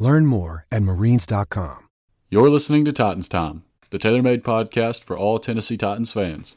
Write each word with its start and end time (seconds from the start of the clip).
Learn 0.00 0.24
more 0.24 0.66
at 0.72 0.82
marines.com. 0.82 1.86
You're 2.30 2.48
listening 2.48 2.86
to 2.86 2.92
Titans 2.92 3.28
Time, 3.28 3.64
the 3.90 3.98
tailor-made 3.98 4.42
podcast 4.42 5.04
for 5.04 5.14
all 5.14 5.38
Tennessee 5.38 5.76
Titans 5.76 6.10
fans. 6.10 6.56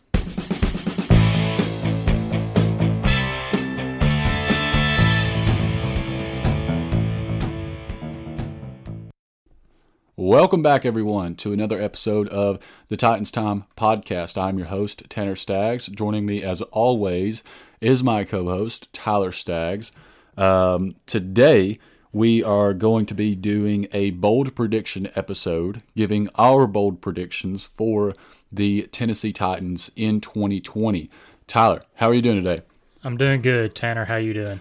Welcome 10.15 10.61
back, 10.61 10.85
everyone, 10.85 11.35
to 11.35 11.51
another 11.51 11.81
episode 11.81 12.29
of 12.29 12.59
the 12.87 12.95
Titans 12.95 13.29
Time 13.29 13.65
podcast. 13.75 14.41
I'm 14.41 14.57
your 14.57 14.67
host, 14.67 15.03
Tanner 15.09 15.35
Staggs. 15.35 15.87
Joining 15.87 16.25
me, 16.25 16.41
as 16.41 16.61
always, 16.61 17.43
is 17.81 18.03
my 18.03 18.23
co 18.23 18.45
host, 18.45 18.87
Tyler 18.93 19.33
Staggs. 19.33 19.91
Um, 20.37 20.95
today, 21.05 21.77
we 22.13 22.43
are 22.43 22.75
going 22.75 23.07
to 23.07 23.15
be 23.15 23.35
doing 23.35 23.87
a 23.91 24.11
bold 24.11 24.55
prediction 24.55 25.09
episode, 25.15 25.81
giving 25.95 26.29
our 26.35 26.67
bold 26.67 27.01
predictions 27.01 27.65
for 27.65 28.13
the 28.51 28.83
Tennessee 28.91 29.33
Titans 29.33 29.91
in 29.95 30.21
2020. 30.21 31.09
Tyler, 31.47 31.81
how 31.95 32.09
are 32.09 32.13
you 32.13 32.21
doing 32.21 32.43
today? 32.43 32.63
I'm 33.03 33.17
doing 33.17 33.41
good. 33.41 33.73
Tanner, 33.73 34.05
how 34.05 34.17
you 34.17 34.35
doing? 34.35 34.59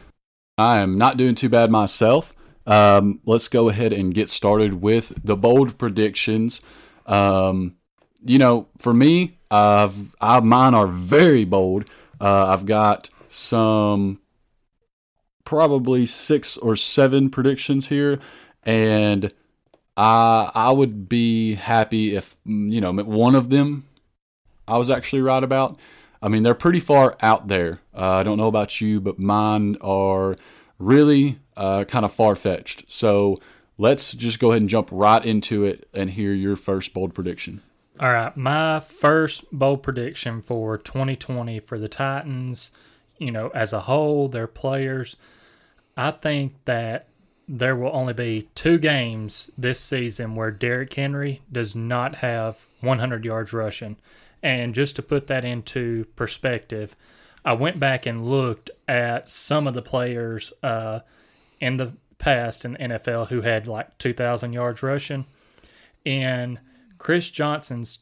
I 0.56 0.78
am 0.78 0.96
not 0.96 1.18
doing 1.18 1.34
too 1.34 1.50
bad 1.50 1.70
myself. 1.70 2.34
Um, 2.66 3.20
let's 3.26 3.48
go 3.48 3.68
ahead 3.68 3.92
and 3.92 4.14
get 4.14 4.30
started 4.30 4.80
with 4.80 5.12
the 5.22 5.36
bold 5.36 5.76
predictions. 5.76 6.62
Um, 7.04 7.76
you 8.24 8.38
know, 8.38 8.68
for 8.78 8.94
me, 8.94 9.38
I've, 9.50 10.16
I, 10.22 10.40
mine 10.40 10.74
are 10.74 10.86
very 10.86 11.44
bold. 11.44 11.84
Uh, 12.18 12.46
I've 12.48 12.64
got 12.64 13.10
some 13.28 14.21
probably 15.44 16.06
six 16.06 16.56
or 16.56 16.76
seven 16.76 17.30
predictions 17.30 17.88
here, 17.88 18.18
and 18.62 19.32
I 19.96 20.50
I 20.54 20.70
would 20.70 21.08
be 21.08 21.54
happy 21.54 22.14
if 22.16 22.36
you 22.44 22.80
know 22.80 22.92
one 22.92 23.34
of 23.34 23.50
them 23.50 23.86
I 24.66 24.78
was 24.78 24.90
actually 24.90 25.22
right 25.22 25.42
about. 25.42 25.78
I 26.22 26.28
mean, 26.28 26.44
they're 26.44 26.54
pretty 26.54 26.80
far 26.80 27.16
out 27.20 27.48
there. 27.48 27.80
Uh, 27.94 28.12
I 28.12 28.22
don't 28.22 28.38
know 28.38 28.46
about 28.46 28.80
you, 28.80 29.00
but 29.00 29.18
mine 29.18 29.76
are 29.80 30.36
really 30.78 31.40
uh, 31.56 31.84
kind 31.84 32.04
of 32.04 32.12
far 32.12 32.36
fetched. 32.36 32.84
So 32.90 33.38
let's 33.76 34.12
just 34.12 34.38
go 34.38 34.50
ahead 34.50 34.62
and 34.62 34.70
jump 34.70 34.88
right 34.92 35.24
into 35.24 35.64
it 35.64 35.88
and 35.92 36.10
hear 36.10 36.32
your 36.32 36.56
first 36.56 36.94
bold 36.94 37.12
prediction. 37.14 37.60
All 38.00 38.12
right, 38.12 38.36
my 38.36 38.80
first 38.80 39.44
bold 39.52 39.82
prediction 39.82 40.42
for 40.42 40.78
2020 40.78 41.60
for 41.60 41.78
the 41.78 41.88
Titans, 41.88 42.70
you 43.22 43.30
know, 43.32 43.48
as 43.48 43.72
a 43.72 43.80
whole, 43.80 44.28
their 44.28 44.46
players, 44.46 45.16
I 45.96 46.10
think 46.10 46.54
that 46.64 47.08
there 47.48 47.76
will 47.76 47.94
only 47.94 48.12
be 48.12 48.48
two 48.54 48.78
games 48.78 49.50
this 49.58 49.80
season 49.80 50.34
where 50.34 50.50
Derrick 50.50 50.94
Henry 50.94 51.42
does 51.50 51.74
not 51.74 52.16
have 52.16 52.66
100 52.80 53.24
yards 53.24 53.52
rushing. 53.52 53.96
And 54.42 54.74
just 54.74 54.96
to 54.96 55.02
put 55.02 55.26
that 55.28 55.44
into 55.44 56.06
perspective, 56.16 56.96
I 57.44 57.54
went 57.54 57.78
back 57.78 58.06
and 58.06 58.26
looked 58.26 58.70
at 58.88 59.28
some 59.28 59.66
of 59.66 59.74
the 59.74 59.82
players 59.82 60.52
uh, 60.62 61.00
in 61.60 61.76
the 61.76 61.92
past 62.18 62.64
in 62.64 62.72
the 62.72 62.78
NFL 62.78 63.28
who 63.28 63.40
had 63.40 63.66
like 63.66 63.98
2,000 63.98 64.52
yards 64.52 64.82
rushing. 64.82 65.26
In 66.04 66.58
Chris 66.98 67.28
Johnson's 67.30 67.98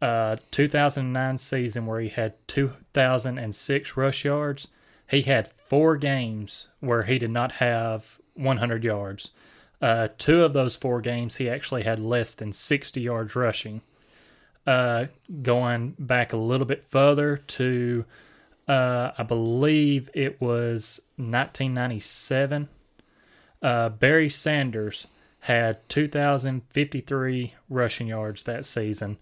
uh, 0.00 0.36
2009 0.50 1.38
season, 1.38 1.86
where 1.86 2.00
he 2.00 2.08
had 2.08 2.34
2,006 2.48 3.96
rush 3.96 4.24
yards, 4.24 4.68
he 5.08 5.22
had 5.22 5.48
four 5.48 5.96
games 5.96 6.68
where 6.80 7.02
he 7.02 7.18
did 7.18 7.30
not 7.30 7.52
have 7.52 8.18
100 8.34 8.84
yards. 8.84 9.32
Uh, 9.80 10.08
two 10.18 10.42
of 10.44 10.52
those 10.52 10.76
four 10.76 11.00
games, 11.00 11.36
he 11.36 11.48
actually 11.48 11.82
had 11.82 11.98
less 11.98 12.32
than 12.32 12.52
60 12.52 13.00
yards 13.00 13.34
rushing. 13.34 13.80
Uh, 14.66 15.06
going 15.42 15.96
back 15.98 16.32
a 16.32 16.36
little 16.36 16.66
bit 16.66 16.84
further 16.84 17.36
to, 17.36 18.04
uh, 18.68 19.10
I 19.16 19.22
believe 19.22 20.10
it 20.12 20.40
was 20.40 21.00
1997, 21.16 22.68
uh, 23.62 23.88
Barry 23.88 24.28
Sanders 24.28 25.06
had 25.40 25.88
2,053 25.88 27.54
rushing 27.68 28.06
yards 28.08 28.42
that 28.42 28.64
season, 28.64 29.18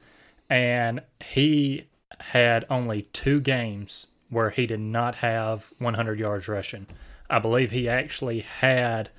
and 0.48 1.03
he 1.20 1.88
had 2.20 2.64
only 2.70 3.03
two 3.12 3.41
games 3.41 4.06
where 4.31 4.50
he 4.50 4.66
did 4.66 4.81
not 4.81 5.16
have 5.16 5.72
100 5.78 6.19
yards 6.19 6.48
rushing. 6.48 6.86
I 7.31 7.38
believe 7.38 7.70
he 7.70 7.88
actually 7.88 8.41
had 8.41 9.10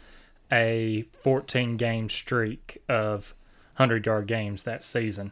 a 0.52 1.04
14 1.14 1.78
game 1.78 2.10
streak 2.10 2.82
of 2.90 3.34
100 3.76 4.06
yard 4.06 4.28
games 4.28 4.64
that 4.64 4.84
season. 4.84 5.32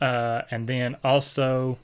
Uh, 0.00 0.42
and 0.50 0.66
then 0.66 0.96
also, 1.04 1.78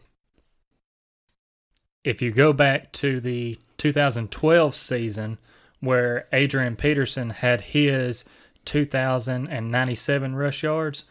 if 2.05 2.21
you 2.21 2.31
go 2.31 2.53
back 2.53 2.93
to 2.93 3.21
the 3.21 3.59
2012 3.79 4.75
season 4.75 5.39
where 5.81 6.27
Adrian 6.33 6.77
Peterson 6.77 7.31
had 7.31 7.61
his 7.61 8.25
2,097 8.65 10.37
rush 10.37 10.63
yards, 10.63 11.05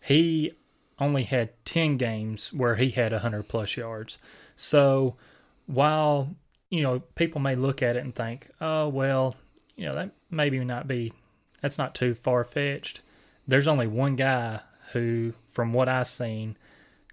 he 0.00 0.52
only 1.00 1.24
had 1.24 1.50
10 1.64 1.96
games 1.96 2.52
where 2.52 2.76
he 2.76 2.90
had 2.90 3.12
100 3.12 3.48
plus 3.48 3.76
yards. 3.76 4.18
So 4.56 5.16
while, 5.66 6.34
you 6.70 6.82
know, 6.82 7.00
people 7.14 7.40
may 7.40 7.54
look 7.54 7.82
at 7.82 7.96
it 7.96 8.04
and 8.04 8.14
think, 8.14 8.48
oh, 8.60 8.88
well, 8.88 9.36
you 9.76 9.86
know, 9.86 9.94
that 9.94 10.10
maybe 10.30 10.58
not 10.64 10.88
be, 10.88 11.12
that's 11.60 11.78
not 11.78 11.94
too 11.94 12.14
far 12.14 12.44
fetched. 12.44 13.00
There's 13.46 13.68
only 13.68 13.86
one 13.86 14.16
guy 14.16 14.60
who, 14.92 15.34
from 15.52 15.72
what 15.72 15.88
I've 15.88 16.06
seen, 16.06 16.56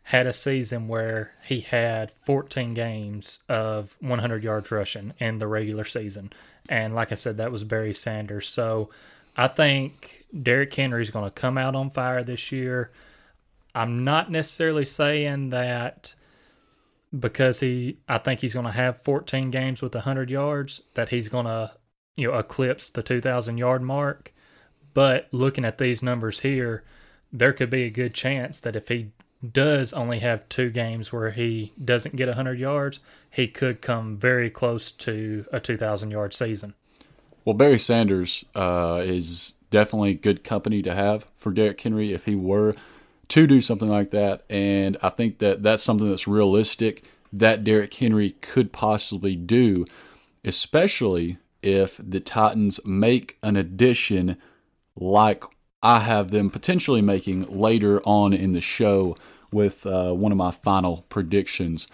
had 0.03 0.27
a 0.27 0.33
season 0.33 0.87
where 0.87 1.31
he 1.43 1.61
had 1.61 2.11
14 2.11 2.73
games 2.73 3.39
of 3.49 3.95
100 4.01 4.43
yards 4.43 4.69
rushing 4.69 5.13
in 5.19 5.39
the 5.39 5.47
regular 5.47 5.83
season. 5.83 6.31
And 6.69 6.93
like 6.93 7.11
I 7.11 7.15
said, 7.15 7.37
that 7.37 7.51
was 7.51 7.63
Barry 7.63 7.93
Sanders. 7.93 8.47
So 8.47 8.89
I 9.35 9.47
think 9.47 10.25
Derrick 10.43 10.73
Henry 10.73 11.01
is 11.01 11.09
going 11.09 11.25
to 11.25 11.31
come 11.31 11.57
out 11.57 11.75
on 11.75 11.89
fire 11.89 12.23
this 12.23 12.51
year. 12.51 12.91
I'm 13.75 14.05
not 14.05 14.31
necessarily 14.31 14.85
saying 14.85 15.49
that 15.49 16.15
because 17.17 17.59
he 17.59 17.97
I 18.07 18.17
think 18.17 18.39
he's 18.39 18.53
going 18.53 18.65
to 18.65 18.71
have 18.71 19.03
14 19.03 19.51
games 19.51 19.81
with 19.81 19.93
100 19.93 20.29
yards 20.29 20.81
that 20.93 21.09
he's 21.09 21.29
going 21.29 21.45
to 21.45 21.73
you 22.15 22.31
know 22.31 22.37
eclipse 22.37 22.89
the 22.89 23.03
2000 23.03 23.57
yard 23.57 23.83
mark. 23.83 24.33
But 24.93 25.27
looking 25.31 25.65
at 25.65 25.77
these 25.77 26.01
numbers 26.01 26.39
here 26.39 26.83
there 27.33 27.51
could 27.51 27.69
be 27.69 27.83
a 27.83 27.89
good 27.89 28.13
chance 28.13 28.61
that 28.61 28.77
if 28.77 28.87
he 28.87 29.11
does 29.51 29.91
only 29.91 30.19
have 30.19 30.47
two 30.47 30.69
games 30.69 31.11
where 31.11 31.31
he 31.31 31.73
doesn't 31.83 32.15
get 32.15 32.29
100 32.29 32.57
yards 32.57 32.99
he 33.29 33.47
could 33.47 33.81
come 33.81 34.15
very 34.15 34.49
close 34.49 34.89
to 34.89 35.45
a 35.51 35.59
2000 35.59 36.11
yard 36.11 36.33
season. 36.33 36.73
Well 37.43 37.55
barry 37.55 37.79
sanders 37.79 38.45
uh, 38.55 39.01
is 39.03 39.55
definitely 39.69 40.13
good 40.13 40.45
company 40.45 40.81
to 40.81 40.95
have 40.95 41.25
for 41.37 41.51
Derrick 41.51 41.81
henry 41.81 42.13
if 42.13 42.23
he 42.23 42.35
were 42.35 42.73
to 43.29 43.47
do 43.47 43.61
something 43.61 43.87
like 43.87 44.11
that. 44.11 44.43
And 44.49 44.97
I 45.01 45.09
think 45.09 45.39
that 45.39 45.63
that's 45.63 45.83
something 45.83 46.09
that's 46.09 46.27
realistic 46.27 47.05
that 47.33 47.63
Derrick 47.63 47.93
Henry 47.93 48.31
could 48.41 48.71
possibly 48.71 49.35
do, 49.35 49.85
especially 50.43 51.37
if 51.61 51.99
the 52.01 52.19
Titans 52.19 52.79
make 52.85 53.37
an 53.41 53.55
addition 53.55 54.37
like 54.95 55.43
I 55.81 55.99
have 55.99 56.31
them 56.31 56.49
potentially 56.49 57.01
making 57.01 57.43
later 57.47 58.01
on 58.05 58.33
in 58.33 58.53
the 58.53 58.61
show 58.61 59.15
with 59.51 59.85
uh, 59.85 60.13
one 60.13 60.31
of 60.31 60.37
my 60.37 60.51
final 60.51 61.05
predictions. 61.09 61.87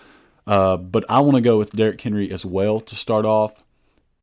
Uh, 0.47 0.77
but 0.77 1.05
I 1.09 1.19
want 1.19 1.35
to 1.35 1.41
go 1.41 1.57
with 1.57 1.71
Derrick 1.71 2.01
Henry 2.01 2.31
as 2.31 2.45
well 2.45 2.79
to 2.79 2.95
start 2.95 3.25
off. 3.25 3.53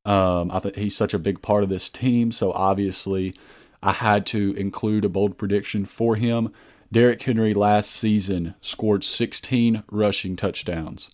Um, 0.05 0.51
I 0.51 0.59
think 0.59 0.77
he's 0.77 0.97
such 0.97 1.15
a 1.15 1.19
big 1.19 1.43
part 1.43 1.63
of 1.63 1.69
this 1.69 1.91
team, 1.91 2.33
so 2.33 2.53
obviously 2.53 3.35
I 3.83 3.93
had 3.93 4.27
to 4.27 4.53
include 4.55 5.05
a 5.05 5.09
bold 5.09 5.39
prediction 5.39 5.85
for 5.85 6.17
him. 6.17 6.53
Derrick 6.91 7.23
Henry 7.23 7.55
last 7.55 7.91
season 7.91 8.55
scored 8.61 9.05
16 9.05 9.85
rushing 9.91 10.37
touchdowns. 10.37 11.11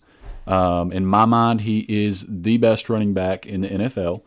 Um, 0.47 0.91
in 0.91 1.05
my 1.05 1.25
mind, 1.25 1.61
he 1.61 1.85
is 1.89 2.25
the 2.29 2.57
best 2.57 2.89
running 2.89 3.13
back 3.13 3.45
in 3.45 3.61
the 3.61 3.69
NFL. 3.69 4.21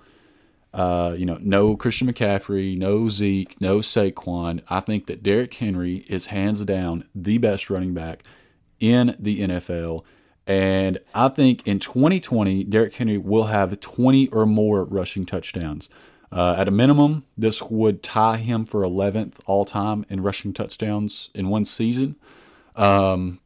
Uh, 0.74 1.14
you 1.16 1.24
know, 1.24 1.38
no 1.40 1.76
Christian 1.76 2.12
McCaffrey, 2.12 2.76
no 2.76 3.08
Zeke, 3.08 3.58
no 3.60 3.78
Saquon. 3.78 4.62
I 4.68 4.80
think 4.80 5.06
that 5.06 5.22
Derrick 5.22 5.54
Henry 5.54 6.04
is 6.08 6.26
hands 6.26 6.64
down 6.64 7.08
the 7.14 7.38
best 7.38 7.70
running 7.70 7.94
back 7.94 8.22
in 8.78 9.16
the 9.18 9.40
NFL. 9.40 10.04
And 10.46 10.98
I 11.14 11.28
think 11.28 11.66
in 11.66 11.78
2020, 11.78 12.64
Derrick 12.64 12.94
Henry 12.94 13.18
will 13.18 13.44
have 13.44 13.80
20 13.80 14.28
or 14.28 14.46
more 14.46 14.84
rushing 14.84 15.26
touchdowns. 15.26 15.88
Uh, 16.30 16.54
at 16.58 16.68
a 16.68 16.70
minimum, 16.70 17.24
this 17.36 17.62
would 17.62 18.02
tie 18.02 18.36
him 18.36 18.64
for 18.64 18.82
11th 18.82 19.36
all 19.46 19.64
time 19.64 20.04
in 20.08 20.22
rushing 20.22 20.52
touchdowns 20.52 21.30
in 21.34 21.48
one 21.48 21.64
season. 21.64 22.16
Um, 22.76 23.40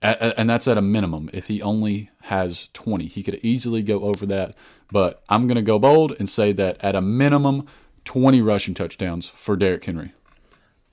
and 0.00 0.50
that's 0.50 0.66
at 0.66 0.76
a 0.76 0.82
minimum. 0.82 1.30
If 1.32 1.46
he 1.46 1.62
only 1.62 2.10
has 2.22 2.68
20, 2.72 3.06
he 3.06 3.22
could 3.22 3.38
easily 3.42 3.82
go 3.82 4.02
over 4.02 4.26
that. 4.26 4.56
But 4.90 5.22
I'm 5.28 5.46
going 5.46 5.56
to 5.56 5.62
go 5.62 5.78
bold 5.78 6.16
and 6.18 6.28
say 6.28 6.52
that 6.52 6.82
at 6.82 6.96
a 6.96 7.00
minimum, 7.00 7.66
20 8.04 8.42
rushing 8.42 8.74
touchdowns 8.74 9.28
for 9.28 9.56
Derrick 9.56 9.84
Henry. 9.84 10.12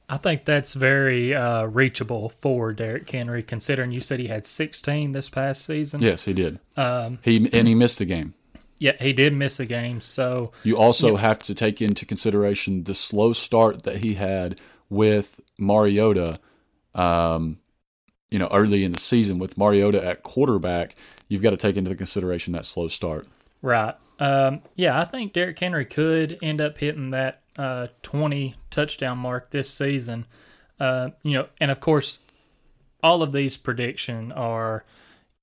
I 0.08 0.18
think 0.18 0.46
that's 0.46 0.74
very 0.74 1.36
uh, 1.36 1.66
reachable 1.66 2.30
for 2.30 2.74
Derrick 2.74 3.10
Henry, 3.10 3.44
considering 3.44 3.92
you 3.92 4.02
said 4.02 4.20
he 4.20 4.28
had 4.28 4.46
16 4.46 5.12
this 5.12 5.30
past 5.30 5.66
season. 5.66 6.02
Yes, 6.02 6.26
he 6.26 6.34
did. 6.34 6.60
Um, 6.76 7.20
he 7.22 7.50
and 7.54 7.68
he 7.68 7.76
missed 7.76 8.00
the 8.00 8.06
game. 8.06 8.34
Yeah, 8.80 8.94
he 9.00 9.14
did 9.14 9.34
miss 9.34 9.60
a 9.60 9.66
game. 9.66 10.02
So 10.02 10.54
you 10.64 10.78
also 10.78 11.14
yeah. 11.14 11.22
have 11.22 11.40
to 11.40 11.54
take 11.54 11.82
into 11.82 12.06
consideration 12.06 12.86
the 12.86 12.96
slow 12.96 13.34
start 13.34 13.84
that 13.84 13.98
he 13.98 14.16
had 14.16 14.60
with 14.90 15.40
Mariota. 15.58 16.40
Um, 16.96 17.60
you 18.32 18.40
know, 18.40 18.48
early 18.52 18.84
in 18.84 18.94
the 18.94 19.00
season 19.00 19.40
with 19.40 19.58
Mariota 19.58 20.04
at 20.04 20.24
quarterback, 20.24 20.96
you've 21.28 21.42
got 21.42 21.50
to 21.52 21.58
take 21.58 21.76
into 21.76 21.94
consideration 21.96 22.54
that 22.54 22.66
slow 22.66 22.88
start. 22.88 23.28
Right. 23.62 23.96
Um, 24.20 24.62
yeah, 24.76 25.00
I 25.00 25.06
think 25.06 25.34
Derrick 25.34 25.60
Henry 25.60 25.86
could 25.86 26.38
end 26.42 26.62
up 26.62 26.78
hitting 26.78 27.12
that 27.12 27.42
uh, 27.58 27.88
20 28.04 28.56
touchdown 28.70 29.18
mark 29.18 29.50
this 29.50 29.70
season. 29.70 30.26
Uh, 30.80 31.10
you 31.24 31.34
know, 31.34 31.48
and 31.60 31.72
of 31.72 31.80
course, 31.80 32.20
all 33.02 33.24
of 33.24 33.32
these 33.32 33.58
prediction 33.58 34.32
are, 34.32 34.86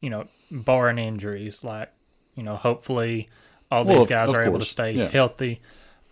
you 0.00 0.10
know, 0.10 0.28
barring 0.50 0.98
injuries. 0.98 1.64
Like, 1.64 1.92
you 2.36 2.42
know, 2.42 2.56
hopefully 2.56 3.28
all 3.70 3.84
well, 3.84 3.98
these 3.98 4.06
guys 4.06 4.28
are 4.28 4.34
course. 4.34 4.46
able 4.46 4.58
to 4.60 4.64
stay 4.64 4.92
yeah. 4.92 5.08
healthy. 5.08 5.60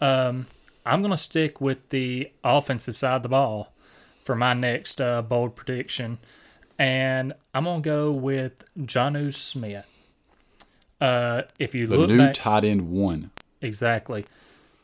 Um, 0.00 0.47
I'm 0.85 1.00
going 1.00 1.12
to 1.12 1.19
stick 1.19 1.61
with 1.61 1.88
the 1.91 2.31
offensive 2.43 2.97
side 2.97 3.17
of 3.17 3.23
the 3.23 3.29
ball 3.29 3.73
for 4.25 4.35
my 4.35 4.55
next 4.55 5.00
uh, 5.00 5.23
bold 5.23 5.55
prediction, 5.55 6.19
and 6.79 7.32
I'm 7.55 7.65
going 7.65 7.82
to 7.82 7.88
go 7.88 8.11
with 8.11 8.65
Jonnu 8.79 9.35
Smith. 9.35 9.87
Uh, 11.00 11.43
if 11.59 11.75
you 11.75 11.87
the 11.87 11.97
look 11.97 12.09
new 12.09 12.19
back, 12.19 12.35
tight 12.35 12.65
end 12.65 12.91
one, 12.91 13.31
exactly, 13.61 14.25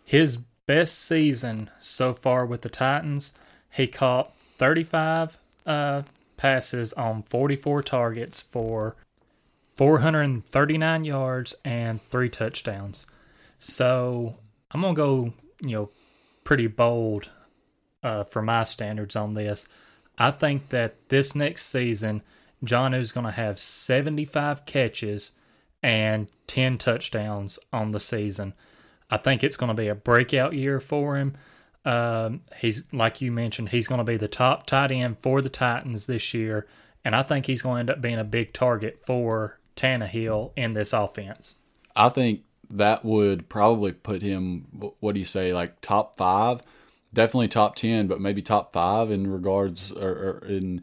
his 0.04 0.38
best 0.66 0.98
season 0.98 1.70
so 1.81 2.14
far 2.14 2.46
with 2.46 2.62
the 2.62 2.69
Titans. 2.69 3.32
He 3.72 3.87
caught 3.87 4.32
35 4.56 5.38
uh, 5.66 6.02
passes 6.37 6.92
on 6.94 7.22
44 7.22 7.82
targets 7.82 8.40
for 8.40 8.96
439 9.80 11.04
yards 11.06 11.54
and 11.64 12.02
three 12.10 12.28
touchdowns. 12.28 13.06
So 13.56 14.34
I'm 14.70 14.82
gonna 14.82 14.92
go, 14.92 15.32
you 15.62 15.70
know, 15.70 15.90
pretty 16.44 16.66
bold 16.66 17.30
uh, 18.02 18.24
for 18.24 18.42
my 18.42 18.64
standards 18.64 19.16
on 19.16 19.32
this. 19.32 19.66
I 20.18 20.32
think 20.32 20.68
that 20.68 21.08
this 21.08 21.34
next 21.34 21.64
season, 21.64 22.20
Jonnu's 22.62 23.10
gonna 23.10 23.30
have 23.30 23.58
75 23.58 24.66
catches 24.66 25.32
and 25.82 26.28
10 26.46 26.76
touchdowns 26.76 27.58
on 27.72 27.92
the 27.92 28.00
season. 28.00 28.52
I 29.08 29.16
think 29.16 29.42
it's 29.42 29.56
going 29.56 29.68
to 29.68 29.82
be 29.82 29.88
a 29.88 29.94
breakout 29.94 30.52
year 30.52 30.78
for 30.78 31.16
him. 31.16 31.38
Um, 31.86 32.42
he's 32.58 32.82
like 32.92 33.22
you 33.22 33.32
mentioned, 33.32 33.70
he's 33.70 33.88
going 33.88 33.96
to 33.96 34.04
be 34.04 34.18
the 34.18 34.28
top 34.28 34.66
tight 34.66 34.92
end 34.92 35.20
for 35.20 35.40
the 35.40 35.48
Titans 35.48 36.04
this 36.04 36.34
year, 36.34 36.66
and 37.02 37.14
I 37.14 37.22
think 37.22 37.46
he's 37.46 37.62
going 37.62 37.76
to 37.76 37.80
end 37.80 37.90
up 37.90 38.02
being 38.02 38.18
a 38.18 38.24
big 38.24 38.52
target 38.52 39.00
for 39.06 39.56
Tannehill 39.76 40.52
in 40.56 40.75
this 40.75 40.93
offense. 40.93 41.56
I 41.96 42.08
think 42.08 42.43
that 42.70 43.05
would 43.05 43.49
probably 43.49 43.93
put 43.93 44.22
him. 44.22 44.93
What 45.00 45.12
do 45.14 45.19
you 45.19 45.25
say? 45.26 45.52
Like 45.52 45.81
top 45.81 46.17
five, 46.17 46.61
definitely 47.12 47.49
top 47.49 47.76
ten, 47.76 48.06
but 48.06 48.20
maybe 48.20 48.43
top 48.43 48.72
five 48.72 49.11
in 49.11 49.31
regards 49.31 49.93
or, 49.93 50.11
or 50.11 50.46
in 50.46 50.82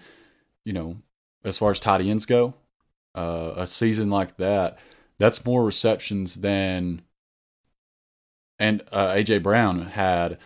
you 0.66 0.74
know 0.74 0.98
as 1.44 1.58
far 1.58 1.72
as 1.72 1.80
tight 1.80 2.02
ends 2.02 2.26
go. 2.26 2.54
Uh, 3.16 3.54
a 3.56 3.66
season 3.66 4.12
like 4.12 4.38
that, 4.38 4.78
that's 5.18 5.44
more 5.44 5.66
receptions 5.66 6.36
than 6.36 7.02
and 8.60 8.84
uh, 8.92 9.10
AJ 9.10 9.44
Brown 9.44 9.88
had 9.88 10.38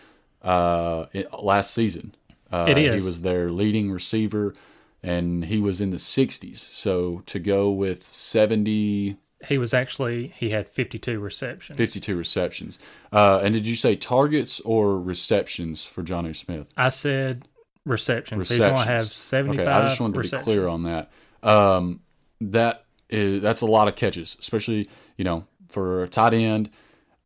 uh, 0.42 1.06
last 1.42 1.74
season. 1.74 2.16
Uh, 2.52 2.66
it 2.68 2.78
is. 2.78 3.04
He 3.04 3.10
was 3.10 3.22
their 3.22 3.50
leading 3.50 3.92
receiver, 3.92 4.54
and 5.04 5.46
he 5.46 5.60
was 5.60 5.82
in 5.82 5.92
the 5.92 5.98
60s. 5.98 6.58
So 6.58 7.24
to 7.26 7.40
go 7.40 7.70
with 7.70 8.04
70. 8.04 9.18
He 9.48 9.58
was 9.58 9.74
actually, 9.74 10.28
he 10.28 10.52
had 10.52 10.70
52 10.70 11.20
receptions. 11.20 11.78
52 11.78 12.16
receptions. 12.16 12.78
Uh, 13.12 13.40
and 13.44 13.54
did 13.54 13.66
you 13.66 13.76
say 13.76 13.96
targets 13.96 14.60
or 14.62 15.00
receptions 15.00 15.84
for 15.84 16.04
Jonnu 16.04 16.36
Smith? 16.36 16.72
I 16.78 16.90
said 16.90 17.48
receptions. 17.86 18.38
receptions. 18.38 18.70
He's 18.70 18.76
going 18.76 18.88
to 18.88 18.92
have 18.92 19.12
75 19.12 19.68
okay, 19.68 19.72
I 19.72 19.82
just 19.88 20.00
wanted 20.00 20.24
to 20.24 20.38
be 20.38 20.44
clear 20.44 20.68
on 20.68 20.84
that. 20.84 21.12
Um, 21.42 22.02
that 22.40 22.86
is, 23.10 23.42
that's 23.42 23.62
a 23.62 23.66
lot 23.66 23.88
of 23.88 23.96
catches, 23.96 24.38
especially, 24.40 24.88
you 25.18 25.24
know, 25.24 25.46
for 25.70 26.04
a 26.04 26.08
tight 26.08 26.34
end– 26.34 26.70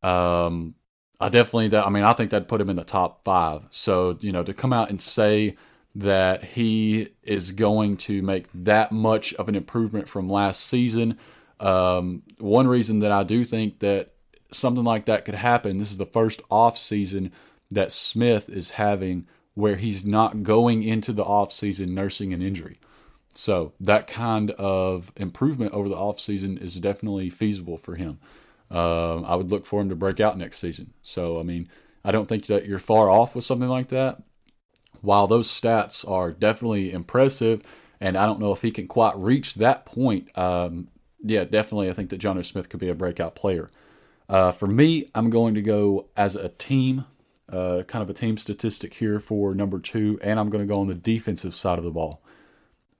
um, 0.06 0.76
I 1.20 1.30
definitely 1.30 1.70
that 1.70 1.88
I 1.88 1.90
mean 1.90 2.04
I 2.04 2.14
think 2.14 2.30
that 2.32 2.48
put 2.48 2.62
him 2.62 2.70
in 2.70 2.76
the 2.76 2.84
top 2.84 3.24
five. 3.24 3.64
So 3.72 4.18
you 4.22 4.32
know 4.32 4.44
to 4.44 4.54
come 4.54 4.72
out 4.72 4.90
and 4.90 5.02
say 5.02 5.56
that 5.96 6.44
he 6.44 7.10
is 7.24 7.54
going 7.54 7.96
to 7.96 8.22
make 8.22 8.48
that 8.54 8.92
much 8.92 9.34
of 9.36 9.48
an 9.48 9.56
improvement 9.56 10.10
from 10.10 10.30
last 10.30 10.62
season. 10.62 11.18
Um, 11.60 12.24
one 12.38 12.68
reason 12.68 13.00
that 13.00 13.14
I 13.14 13.24
do 13.24 13.46
think 13.46 13.80
that 13.80 14.14
something 14.52 14.84
like 14.84 15.06
that 15.06 15.24
could 15.24 15.36
happen. 15.36 15.78
This 15.78 15.92
is 15.92 15.98
the 15.98 16.06
first 16.06 16.42
off 16.52 16.78
season 16.78 17.32
that 17.72 17.92
Smith 17.92 18.50
is 18.50 18.72
having 18.72 19.28
where 19.54 19.78
he's 19.78 20.06
not 20.06 20.44
going 20.44 20.84
into 20.84 21.14
the 21.14 21.24
off 21.24 21.52
season 21.52 21.96
nursing 21.96 22.34
an 22.34 22.42
injury. 22.42 22.78
So 23.34 23.74
that 23.80 24.08
kind 24.08 24.52
of 24.52 25.12
improvement 25.16 25.74
over 25.74 25.90
the 25.90 25.96
off 25.96 26.20
season 26.20 26.58
is 26.58 26.80
definitely 26.80 27.30
feasible 27.30 27.78
for 27.78 27.96
him. 27.96 28.20
Um, 28.70 29.24
I 29.26 29.36
would 29.36 29.52
look 29.52 29.66
for 29.66 29.82
him 29.82 29.90
to 29.90 29.96
break 29.96 30.20
out 30.20 30.38
next 30.38 30.60
season. 30.60 30.94
So, 31.04 31.40
I 31.40 31.44
mean, 31.44 31.70
I 32.04 32.12
don't 32.12 32.28
think 32.28 32.48
that 32.48 32.66
you're 32.66 32.80
far 32.80 33.10
off 33.10 33.36
with 33.36 33.44
something 33.44 33.70
like 33.70 33.90
that. 33.90 34.22
While 35.06 35.28
those 35.28 35.50
stats 35.50 36.10
are 36.10 36.32
definitely 36.32 36.92
impressive, 36.92 37.62
and 38.00 38.18
I 38.18 38.26
don't 38.26 38.40
know 38.40 38.52
if 38.52 38.62
he 38.62 38.72
can 38.72 38.88
quite 38.88 39.16
reach 39.18 39.56
that 39.56 39.86
point, 39.86 40.36
um, 40.38 40.88
yeah, 41.24 41.44
definitely 41.44 41.90
I 41.90 41.94
think 41.94 42.10
that 42.10 42.20
Jonnu 42.20 42.44
Smith 42.44 42.70
could 42.70 42.80
be 42.80 42.90
a 42.90 42.96
breakout 42.96 43.36
player. 43.36 43.70
Uh, 44.28 44.52
for 44.52 44.68
me, 44.68 45.10
I'm 45.14 45.30
going 45.30 45.54
to 45.54 45.62
go 45.62 46.08
as 46.18 46.36
a 46.36 46.50
team, 46.50 47.06
uh, 47.50 47.84
kind 47.88 48.02
of 48.02 48.10
a 48.10 48.14
team 48.14 48.38
statistic 48.38 48.96
here 48.96 49.20
for 49.20 49.54
number 49.54 49.80
two, 49.80 50.20
and 50.22 50.40
I'm 50.40 50.50
going 50.50 50.68
to 50.68 50.72
go 50.72 50.80
on 50.80 50.88
the 50.88 50.96
defensive 50.96 51.56
side 51.56 51.78
of 51.78 51.84
the 51.84 51.92
ball. 51.92 52.22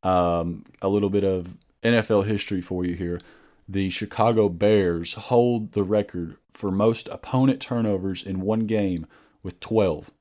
Um, 0.04 0.66
a 0.82 0.88
little 0.88 1.10
bit 1.10 1.24
of 1.24 1.58
NFL 1.84 2.26
history 2.26 2.62
for 2.62 2.86
you 2.86 2.94
here 2.94 3.20
the 3.68 3.90
Chicago 3.90 4.48
Bears 4.50 5.14
hold 5.14 5.72
the 5.72 5.84
record 5.84 6.38
for 6.54 6.72
most 6.72 7.08
opponent 7.10 7.62
turnovers 7.62 8.22
in 8.24 8.42
one 8.42 8.62
game 8.62 9.08
with 9.42 9.60
12. 9.60 10.12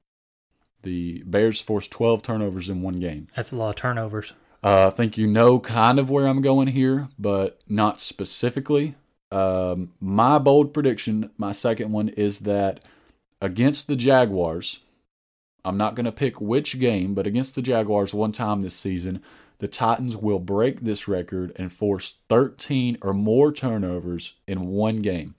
The 0.85 1.23
Bears 1.26 1.61
forced 1.61 1.91
12 1.91 2.23
turnovers 2.23 2.69
in 2.69 2.83
one 2.83 3.00
game. 3.00 3.26
That's 3.35 3.53
a 3.53 3.57
lot 3.57 3.71
of 3.71 3.76
turnovers. 3.76 4.33
Uh, 4.62 4.87
I 4.87 4.91
think 4.91 5.19
you 5.19 5.26
know 5.26 5.59
kind 5.59 5.99
of 5.99 6.09
where 6.09 6.26
I'm 6.26 6.41
going 6.41 6.69
here, 6.69 7.09
but 7.19 7.61
not 7.69 8.00
specifically. 8.00 8.95
Um, 9.31 9.93
my 10.00 10.38
bold 10.38 10.73
prediction, 10.73 11.31
my 11.37 11.53
second 11.53 11.91
one, 11.91 12.09
is 12.11 12.41
that 12.41 12.85
against 13.41 13.88
the 13.88 13.97
Jaguars, 13.97 14.81
I'm 15.64 15.76
not 15.76 15.95
going 15.95 16.07
to 16.07 16.12
pick 16.12 16.41
which 16.41 16.79
game, 16.79 17.14
but 17.14 17.26
against 17.26 17.55
the 17.55 17.62
Jaguars 17.62 18.14
one 18.14 18.33
time 18.33 18.61
this 18.61 18.76
season, 18.76 19.23
the 19.59 19.69
Titans 19.69 20.17
will 20.17 20.38
break 20.38 20.81
this 20.81 21.09
record 21.09 21.53
and 21.57 21.73
force 21.73 22.17
13 22.29 22.99
or 23.03 23.12
more 23.12 23.53
turnovers 23.53 24.35
in 24.47 24.69
one 24.69 24.97
game. 24.97 25.35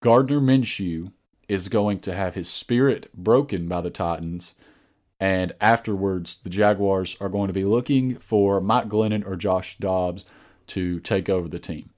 Gardner 0.00 0.40
Minshew 0.40 1.12
is 1.48 1.68
going 1.68 2.00
to 2.00 2.14
have 2.14 2.34
his 2.34 2.48
spirit 2.48 3.08
broken 3.14 3.66
by 3.68 3.80
the 3.80 3.90
Titans, 3.90 4.54
and 5.18 5.52
afterwards, 5.60 6.38
the 6.42 6.50
Jaguars 6.50 7.16
are 7.20 7.28
going 7.28 7.48
to 7.48 7.52
be 7.52 7.64
looking 7.64 8.16
for 8.18 8.60
Mike 8.60 8.88
Glennon 8.88 9.26
or 9.26 9.34
Josh 9.34 9.76
Dobbs 9.78 10.24
to 10.68 11.00
take 11.00 11.28
over 11.28 11.48
the 11.48 11.58
team. 11.58 11.90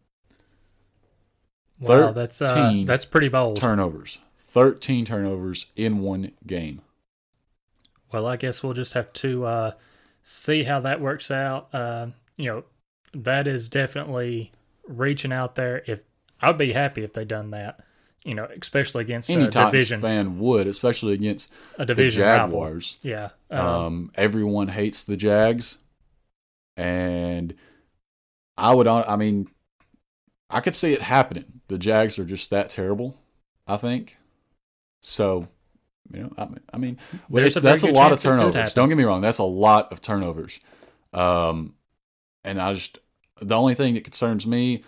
Wow, 1.81 2.13
that's 2.13 2.41
uh, 2.41 2.83
that's 2.85 3.05
pretty 3.05 3.29
bold. 3.29 3.57
Turnovers, 3.57 4.19
thirteen 4.39 5.05
turnovers 5.05 5.67
in 5.77 6.01
one 6.01 6.33
game. 6.47 6.83
Well, 8.13 8.27
I 8.27 8.37
guess 8.37 8.63
we'll 8.63 8.75
just 8.75 8.93
have 8.95 9.13
to 9.15 9.45
uh, 9.45 9.71
see 10.23 10.63
how 10.63 10.81
that 10.81 11.01
works 11.01 11.31
out. 11.31 11.75
Uh, 11.75 12.09
you 12.37 12.47
know, 12.47 12.65
that 13.15 13.47
is 13.47 13.69
definitely 13.69 14.53
reaching 14.87 15.33
out 15.33 15.55
there. 15.55 15.83
If 15.87 16.03
I'd 16.41 16.59
be 16.59 16.73
happy 16.73 17.03
if 17.03 17.13
they 17.13 17.25
done 17.25 17.51
that. 17.51 17.81
You 18.25 18.35
know, 18.35 18.47
especially 18.61 19.01
against 19.03 19.31
Any 19.31 19.45
a 19.45 19.51
Titans 19.51 19.73
division 19.73 20.01
fan 20.03 20.39
would, 20.39 20.67
especially 20.67 21.15
against 21.15 21.51
a 21.77 21.79
the 21.79 21.87
division 21.87 22.23
rival. 22.23 22.49
Jaguars. 22.49 22.99
Yeah. 23.03 23.31
Um, 23.51 23.67
Um, 23.67 24.13
everyone 24.15 24.69
hates 24.69 25.05
the 25.05 25.17
Jags, 25.17 25.79
and 26.77 27.55
I 28.59 28.75
would. 28.75 28.87
I 28.87 29.17
mean, 29.17 29.49
I 30.51 30.61
could 30.61 30.75
see 30.75 30.93
it 30.93 31.03
happening. 31.03 31.61
The 31.69 31.79
Jags 31.79 32.19
are 32.19 32.25
just 32.25 32.51
that 32.51 32.69
terrible. 32.69 33.17
I 33.67 33.77
think 33.77 34.19
so. 35.01 35.49
You 36.13 36.25
know, 36.25 36.33
I 36.37 36.45
mean, 36.47 36.61
I 36.73 36.77
mean 36.77 36.99
a 37.57 37.61
that's 37.61 37.85
a 37.85 37.87
lot 37.87 38.13
of 38.13 38.21
chance 38.21 38.25
it 38.25 38.29
could 38.29 38.39
turnovers. 38.39 38.75
Don't 38.75 38.89
get 38.89 38.99
me 38.99 39.05
wrong, 39.05 39.21
that's 39.21 39.39
a 39.39 39.45
lot 39.45 39.93
of 39.93 40.01
turnovers. 40.01 40.59
Um, 41.13 41.75
and 42.45 42.61
I 42.61 42.75
just 42.75 42.99
the 43.41 43.55
only 43.57 43.75
thing 43.75 43.95
that 43.95 44.05
concerns 44.05 44.47
me 44.47 44.83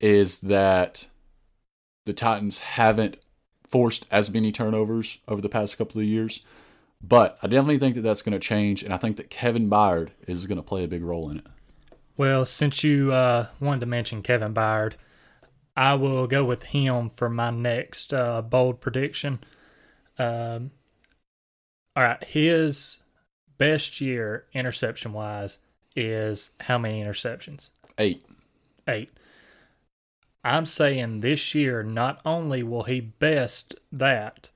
is 0.00 0.40
that 0.40 1.06
the 2.04 2.12
Titans 2.12 2.58
haven't 2.58 3.16
forced 3.68 4.06
as 4.10 4.30
many 4.30 4.52
turnovers 4.52 5.18
over 5.26 5.40
the 5.40 5.48
past 5.48 5.78
couple 5.78 6.00
of 6.00 6.06
years. 6.06 6.40
But 7.02 7.38
I 7.42 7.48
definitely 7.48 7.78
think 7.78 7.96
that 7.96 8.02
that's 8.02 8.22
going 8.22 8.32
to 8.32 8.38
change, 8.38 8.82
and 8.82 8.94
I 8.94 8.96
think 8.96 9.16
that 9.16 9.28
Kevin 9.30 9.68
Byard 9.68 10.10
is 10.26 10.46
going 10.46 10.56
to 10.56 10.62
play 10.62 10.84
a 10.84 10.88
big 10.88 11.02
role 11.02 11.28
in 11.28 11.38
it. 11.38 11.46
Well, 12.16 12.44
since 12.44 12.84
you 12.84 13.12
uh, 13.12 13.48
wanted 13.60 13.80
to 13.80 13.86
mention 13.86 14.22
Kevin 14.22 14.54
Byard, 14.54 14.94
I 15.76 15.94
will 15.94 16.26
go 16.26 16.44
with 16.44 16.64
him 16.64 17.10
for 17.10 17.28
my 17.28 17.50
next 17.50 18.14
uh, 18.14 18.40
bold 18.40 18.80
prediction. 18.80 19.40
Um, 20.18 20.70
all 21.96 22.04
right, 22.04 22.22
his 22.24 22.98
best 23.58 24.00
year 24.00 24.46
interception 24.52 25.12
wise 25.12 25.58
is 25.96 26.52
how 26.60 26.78
many 26.78 27.02
interceptions? 27.02 27.70
Eight. 27.98 28.24
Eight. 28.88 29.10
I'm 30.44 30.66
saying 30.66 31.20
this 31.20 31.54
year, 31.54 31.82
not 31.82 32.20
only 32.24 32.62
will 32.62 32.82
he 32.82 33.00
best 33.00 33.74
that, 33.90 34.50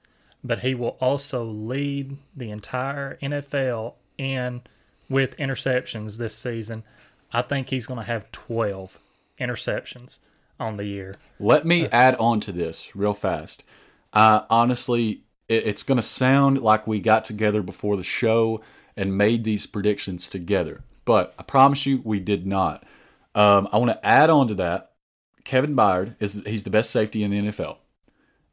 but 0.45 0.61
he 0.61 0.75
will 0.75 0.97
also 1.00 1.45
lead 1.45 2.18
the 2.37 2.50
entire 2.50 3.16
NFL 3.23 3.95
in 4.18 4.62
with 5.09 5.37
interceptions 5.38 6.18
this 6.18 6.37
season. 6.37 6.85
I 7.33 7.42
think 7.42 7.71
he's 7.71 7.87
going 7.87 8.00
to 8.00 8.07
have 8.07 8.30
12 8.33 8.99
interceptions 9.40 10.18
on 10.61 10.76
the 10.76 10.85
year. 10.85 11.14
Let 11.38 11.64
me 11.64 11.87
add 11.88 12.16
on 12.16 12.40
to 12.40 12.52
this 12.52 12.95
real 12.95 13.14
fast. 13.14 13.64
Uh, 14.12 14.42
honestly, 14.50 15.23
it, 15.49 15.66
it's 15.66 15.83
going 15.83 15.97
to 15.97 16.02
sound 16.02 16.61
like 16.61 16.87
we 16.87 17.00
got 17.00 17.25
together 17.25 17.62
before 17.62 17.97
the 17.97 18.04
show 18.04 18.61
and 18.97 19.16
made 19.16 19.45
these 19.45 19.66
predictions 19.66 20.28
together, 20.28 20.83
but 21.04 21.35
I 21.38 21.45
promise 21.45 21.87
you 21.87 22.02
we 22.04 22.18
did 22.18 22.47
not. 22.47 22.85
Um, 23.35 23.68
I 23.73 23.78
want 23.78 23.92
to 23.92 24.07
add 24.07 24.30
on 24.30 24.49
to 24.49 24.54
that. 24.57 24.88
Kevin 25.49 25.75
Byard 25.75 26.14
is 26.21 26.43
he's 26.45 26.64
the 26.64 26.71
best 26.71 26.90
safety 26.90 27.23
in 27.23 27.31
the 27.31 27.38
NFL. 27.38 27.78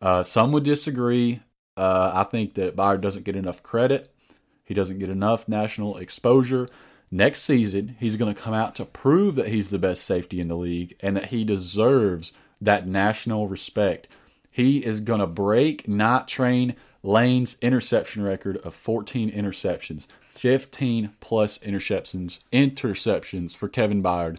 Uh, 0.02 0.24
some 0.24 0.54
would 0.54 0.64
disagree. 0.64 1.42
Uh, 1.75 2.12
I 2.14 2.24
think 2.24 2.54
that 2.54 2.78
Byard 2.78 3.02
doesn't 3.02 3.25
get 3.25 3.36
enough 3.36 3.62
credit. 3.62 4.16
He 4.64 4.74
doesn't 4.74 5.00
get 5.00 5.10
enough 5.10 5.50
national 5.50 5.98
exposure. 5.98 6.70
Next 7.12 7.42
season, 7.42 7.98
he's 8.00 8.16
going 8.16 8.34
to 8.34 8.42
come 8.42 8.54
out 8.54 8.75
to 8.75 8.86
prove 8.86 9.36
that 9.36 9.50
he's 9.50 9.72
the 9.72 9.78
best 9.78 10.06
safety 10.06 10.40
in 10.40 10.48
the 10.48 10.56
league 10.56 10.96
and 11.02 11.18
that 11.18 11.25
he 11.25 11.44
deserves 11.44 12.32
that 12.62 12.88
national 12.88 13.50
respect. 13.50 14.08
He 14.50 14.78
is 14.78 15.02
going 15.02 15.20
to 15.20 15.28
break 15.28 15.90
Night 15.90 16.30
Train 16.30 16.78
Lane's 17.04 17.58
interception 17.62 18.24
record 18.24 18.56
of 18.60 18.74
14 18.74 19.30
interceptions, 19.30 20.08
15 20.30 21.12
plus 21.20 21.58
interceptions, 21.58 22.40
interceptions 22.54 23.54
for 23.54 23.68
Kevin 23.68 24.02
Byard 24.02 24.38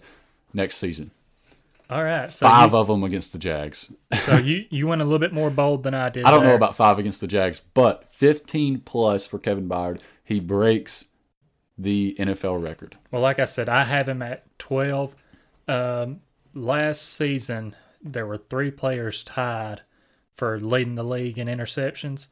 next 0.54 0.78
season. 0.78 1.10
All 1.88 2.02
right. 2.02 2.32
So 2.32 2.46
Five 2.46 2.72
you, 2.72 2.78
of 2.78 2.88
them 2.88 3.04
against 3.04 3.32
the 3.32 3.38
Jags. 3.38 3.92
so 4.20 4.36
you, 4.36 4.64
you 4.70 4.86
went 4.86 5.02
a 5.02 5.04
little 5.04 5.18
bit 5.18 5.32
more 5.32 5.50
bold 5.50 5.82
than 5.82 5.94
I 5.94 6.08
did. 6.08 6.24
I 6.24 6.30
don't 6.30 6.44
know 6.44 6.54
about 6.54 6.76
five 6.76 6.98
against 6.98 7.20
the 7.20 7.26
Jags, 7.26 7.60
but 7.74 8.12
15 8.12 8.80
plus 8.80 9.26
for 9.26 9.38
Kevin 9.38 9.68
Byard. 9.68 10.00
He 10.24 10.40
breaks 10.40 11.04
the 11.78 12.16
NFL 12.18 12.62
record. 12.62 12.96
Well, 13.10 13.22
like 13.22 13.38
I 13.38 13.44
said, 13.44 13.68
I 13.68 13.84
have 13.84 14.08
him 14.08 14.22
at 14.22 14.58
12. 14.58 15.14
Um, 15.68 16.20
last 16.54 17.02
season, 17.02 17.76
there 18.02 18.26
were 18.26 18.36
three 18.36 18.70
players 18.70 19.22
tied 19.22 19.82
for 20.34 20.58
leading 20.60 20.94
the 20.94 21.04
league 21.04 21.38
in 21.38 21.48
interceptions, 21.48 22.28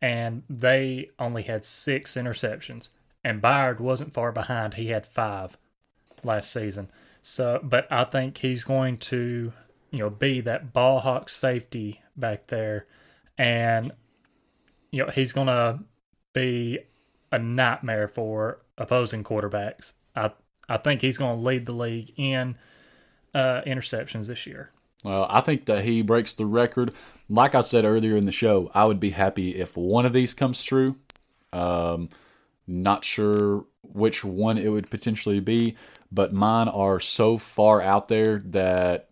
and 0.00 0.42
they 0.48 1.10
only 1.18 1.42
had 1.42 1.64
six 1.64 2.14
interceptions. 2.14 2.90
And 3.24 3.42
Byard 3.42 3.78
wasn't 3.78 4.14
far 4.14 4.32
behind; 4.32 4.74
he 4.74 4.88
had 4.88 5.06
five 5.06 5.56
last 6.24 6.52
season. 6.52 6.90
So, 7.22 7.60
but 7.62 7.86
I 7.90 8.04
think 8.04 8.38
he's 8.38 8.64
going 8.64 8.98
to, 8.98 9.52
you 9.90 9.98
know, 9.98 10.10
be 10.10 10.40
that 10.40 10.72
ball 10.72 11.00
hawk 11.00 11.28
safety 11.28 12.00
back 12.16 12.48
there, 12.48 12.86
and 13.38 13.92
you 14.90 15.04
know 15.04 15.10
he's 15.10 15.32
going 15.32 15.46
to 15.46 15.80
be 16.32 16.80
a 17.30 17.38
nightmare 17.38 18.08
for 18.08 18.62
opposing 18.76 19.22
quarterbacks. 19.24 19.92
I 20.16 20.32
I 20.68 20.78
think 20.78 21.00
he's 21.00 21.18
going 21.18 21.38
to 21.38 21.44
lead 21.44 21.66
the 21.66 21.72
league 21.72 22.12
in 22.16 22.56
uh, 23.34 23.62
interceptions 23.66 24.26
this 24.26 24.46
year. 24.46 24.70
Well, 25.04 25.26
I 25.28 25.40
think 25.40 25.66
that 25.66 25.84
he 25.84 26.02
breaks 26.02 26.32
the 26.32 26.46
record. 26.46 26.92
Like 27.28 27.54
I 27.54 27.60
said 27.60 27.84
earlier 27.84 28.16
in 28.16 28.24
the 28.24 28.32
show, 28.32 28.70
I 28.74 28.84
would 28.84 29.00
be 29.00 29.10
happy 29.10 29.56
if 29.56 29.76
one 29.76 30.06
of 30.06 30.12
these 30.12 30.34
comes 30.34 30.62
true. 30.62 30.96
Um, 31.52 32.08
not 32.66 33.04
sure 33.04 33.64
which 33.82 34.24
one 34.24 34.58
it 34.58 34.68
would 34.68 34.90
potentially 34.90 35.40
be, 35.40 35.76
but 36.12 36.32
mine 36.32 36.68
are 36.68 37.00
so 37.00 37.38
far 37.38 37.80
out 37.80 38.08
there 38.08 38.42
that 38.46 39.08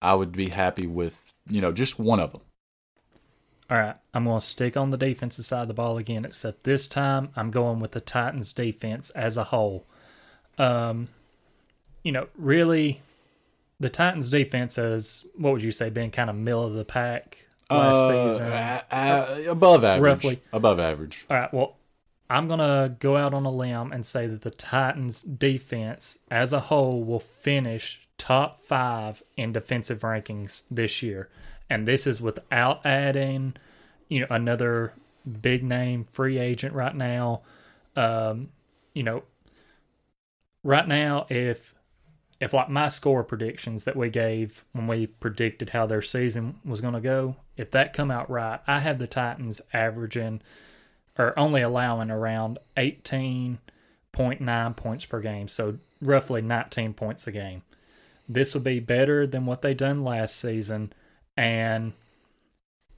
I 0.00 0.14
would 0.14 0.32
be 0.32 0.50
happy 0.50 0.86
with, 0.86 1.32
you 1.48 1.60
know, 1.60 1.72
just 1.72 1.98
one 1.98 2.20
of 2.20 2.32
them. 2.32 2.42
All 3.70 3.78
right, 3.78 3.96
I'm 4.12 4.24
going 4.24 4.40
to 4.40 4.46
stick 4.46 4.76
on 4.76 4.90
the 4.90 4.98
defensive 4.98 5.46
side 5.46 5.62
of 5.62 5.68
the 5.68 5.74
ball 5.74 5.96
again, 5.96 6.26
except 6.26 6.64
this 6.64 6.86
time 6.86 7.30
I'm 7.34 7.50
going 7.50 7.80
with 7.80 7.92
the 7.92 8.00
Titans 8.00 8.52
defense 8.52 9.08
as 9.10 9.38
a 9.38 9.44
whole. 9.44 9.86
Um, 10.58 11.08
you 12.02 12.12
know, 12.12 12.26
really, 12.36 13.00
the 13.80 13.88
Titans 13.88 14.28
defense 14.28 14.76
has, 14.76 15.24
what 15.36 15.54
would 15.54 15.62
you 15.62 15.70
say, 15.70 15.88
been 15.88 16.10
kind 16.10 16.28
of 16.28 16.36
middle 16.36 16.66
of 16.66 16.74
the 16.74 16.84
pack 16.84 17.46
last 17.70 17.96
Uh, 17.96 18.28
season? 18.28 18.46
uh, 18.52 19.50
above 19.50 19.84
average. 19.84 20.02
Roughly. 20.02 20.42
Above 20.52 20.78
average. 20.78 21.24
All 21.30 21.36
right, 21.38 21.54
well, 21.54 21.76
I'm 22.32 22.48
going 22.48 22.60
to 22.60 22.94
go 22.98 23.18
out 23.18 23.34
on 23.34 23.44
a 23.44 23.50
limb 23.50 23.92
and 23.92 24.06
say 24.06 24.26
that 24.26 24.40
the 24.40 24.50
Titans 24.50 25.20
defense 25.20 26.18
as 26.30 26.54
a 26.54 26.60
whole 26.60 27.04
will 27.04 27.20
finish 27.20 28.00
top 28.16 28.64
five 28.64 29.22
in 29.36 29.52
defensive 29.52 30.00
rankings 30.00 30.62
this 30.70 31.02
year. 31.02 31.28
And 31.68 31.86
this 31.86 32.06
is 32.06 32.22
without 32.22 32.86
adding, 32.86 33.56
you 34.08 34.20
know, 34.20 34.28
another 34.30 34.94
big 35.42 35.62
name 35.62 36.06
free 36.10 36.38
agent 36.38 36.74
right 36.74 36.96
now. 36.96 37.42
Um, 37.96 38.48
you 38.94 39.02
know, 39.02 39.24
right 40.64 40.88
now, 40.88 41.26
if 41.28 41.74
if 42.40 42.54
like 42.54 42.70
my 42.70 42.88
score 42.88 43.24
predictions 43.24 43.84
that 43.84 43.94
we 43.94 44.08
gave 44.08 44.64
when 44.72 44.86
we 44.86 45.06
predicted 45.06 45.70
how 45.70 45.84
their 45.84 46.00
season 46.00 46.60
was 46.64 46.80
going 46.80 46.94
to 46.94 47.00
go, 47.00 47.36
if 47.58 47.70
that 47.72 47.92
come 47.92 48.10
out 48.10 48.30
right, 48.30 48.60
I 48.66 48.80
have 48.80 48.98
the 48.98 49.06
Titans 49.06 49.60
averaging 49.74 50.40
or 51.18 51.38
only 51.38 51.62
allowing 51.62 52.10
around 52.10 52.58
18.9 52.76 54.76
points 54.76 55.04
per 55.04 55.20
game, 55.20 55.48
so 55.48 55.78
roughly 56.00 56.42
19 56.42 56.94
points 56.94 57.26
a 57.26 57.32
game. 57.32 57.62
This 58.28 58.54
would 58.54 58.64
be 58.64 58.80
better 58.80 59.26
than 59.26 59.46
what 59.46 59.62
they 59.62 59.74
done 59.74 60.04
last 60.04 60.36
season, 60.36 60.92
and 61.36 61.92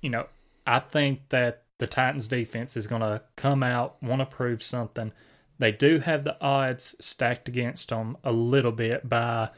you 0.01 0.11
know, 0.11 0.27
I 0.67 0.81
think 0.81 1.29
that 1.31 1.63
the 1.79 1.87
Titans 1.87 2.29
defense 2.29 2.77
is 2.77 2.87
going 2.87 3.01
to 3.01 3.23
come 3.37 3.63
out, 3.63 4.03
want 4.03 4.21
to 4.21 4.27
prove 4.27 4.63
something. 4.63 5.13
They 5.59 5.73
do 5.73 6.01
have 6.01 6.25
the 6.25 6.41
odds 6.43 6.95
stacked 7.01 7.49
against 7.49 7.89
them 7.89 8.17
a 8.23 8.33
little 8.33 8.73
bit 8.73 9.09
by 9.09 9.51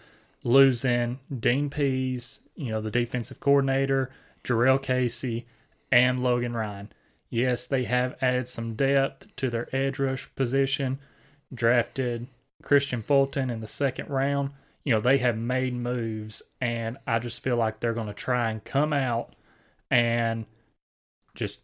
losing 0.44 1.18
Dean 1.36 1.68
Pees, 1.68 2.40
you 2.54 2.70
know, 2.70 2.80
the 2.80 2.90
defensive 2.90 3.40
coordinator, 3.40 4.10
Jurrell 4.44 4.80
Casey, 4.80 5.46
and 5.90 6.22
Logan 6.22 6.54
Ryan. 6.54 6.92
Yes, 7.30 7.66
they 7.66 7.84
have 7.84 8.16
added 8.22 8.48
some 8.48 8.74
depth 8.74 9.34
to 9.36 9.50
their 9.50 9.68
edge 9.74 9.98
rush 9.98 10.28
position, 10.36 10.98
drafted 11.52 12.28
Kristian 12.62 13.02
Fulton 13.02 13.50
in 13.50 13.60
the 13.60 13.66
second 13.66 14.08
round. 14.08 14.50
You 14.84 14.94
know, 14.94 15.00
they 15.00 15.18
have 15.18 15.36
made 15.36 15.74
moves, 15.74 16.42
and 16.60 16.98
I 17.06 17.18
just 17.18 17.42
feel 17.42 17.56
like 17.56 17.80
they're 17.80 17.92
going 17.92 18.06
to 18.06 18.14
try 18.14 18.50
and 18.50 18.64
come 18.64 18.92
out 18.92 19.34
and 19.90 20.46
just 21.34 21.60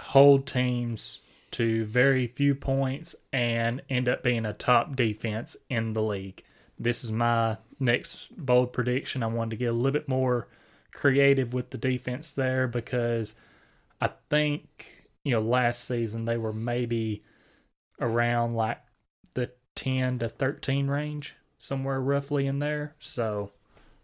hold 0.00 0.46
teams 0.46 1.18
to 1.52 1.84
very 1.84 2.26
few 2.26 2.54
points 2.54 3.16
and 3.32 3.82
end 3.90 4.08
up 4.08 4.22
being 4.22 4.46
a 4.46 4.52
top 4.52 4.94
defense 4.94 5.56
in 5.68 5.94
the 5.94 6.02
league. 6.02 6.44
This 6.78 7.02
is 7.02 7.10
my 7.10 7.56
next 7.78 8.28
bold 8.36 8.72
prediction. 8.72 9.22
I 9.22 9.26
wanted 9.26 9.50
to 9.50 9.56
get 9.56 9.66
a 9.66 9.72
little 9.72 9.90
bit 9.92 10.08
more 10.08 10.48
creative 10.92 11.52
with 11.52 11.70
the 11.70 11.78
defense 11.78 12.30
there 12.30 12.68
because 12.68 13.34
I 14.00 14.10
think, 14.28 14.99
you 15.24 15.32
know, 15.32 15.40
last 15.40 15.84
season 15.84 16.24
they 16.24 16.36
were 16.36 16.52
maybe 16.52 17.22
around 18.00 18.54
like 18.54 18.78
the 19.34 19.50
10 19.74 20.20
to 20.20 20.28
13 20.28 20.88
range, 20.88 21.36
somewhere 21.58 22.00
roughly 22.00 22.46
in 22.46 22.58
there. 22.58 22.94
So 22.98 23.52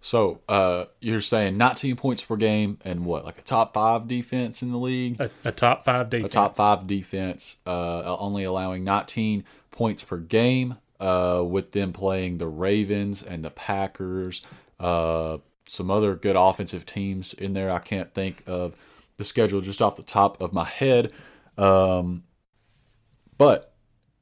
So 0.00 0.40
uh, 0.48 0.84
you're 1.00 1.20
saying 1.20 1.56
19 1.56 1.96
points 1.96 2.22
per 2.22 2.36
game 2.36 2.78
and 2.84 3.04
what, 3.04 3.24
like 3.24 3.38
a 3.38 3.42
top 3.42 3.74
five 3.74 4.06
defense 4.06 4.62
in 4.62 4.70
the 4.70 4.78
league? 4.78 5.20
A, 5.20 5.30
a 5.44 5.52
top 5.52 5.84
five 5.84 6.10
defense. 6.10 6.32
A 6.32 6.34
top 6.34 6.56
five 6.56 6.86
defense, 6.86 7.56
uh, 7.66 8.16
only 8.18 8.44
allowing 8.44 8.84
19 8.84 9.44
points 9.70 10.04
per 10.04 10.18
game, 10.18 10.76
uh, 11.00 11.42
with 11.46 11.72
them 11.72 11.92
playing 11.92 12.38
the 12.38 12.46
Ravens 12.46 13.22
and 13.22 13.44
the 13.44 13.50
Packers, 13.50 14.42
uh, 14.78 15.38
some 15.68 15.90
other 15.90 16.14
good 16.14 16.36
offensive 16.36 16.86
teams 16.86 17.34
in 17.34 17.54
there. 17.54 17.70
I 17.70 17.80
can't 17.80 18.14
think 18.14 18.42
of 18.46 18.74
the 19.16 19.24
schedule 19.24 19.60
just 19.60 19.82
off 19.82 19.96
the 19.96 20.02
top 20.02 20.40
of 20.40 20.52
my 20.52 20.64
head. 20.64 21.12
Um, 21.56 22.24
but 23.38 23.74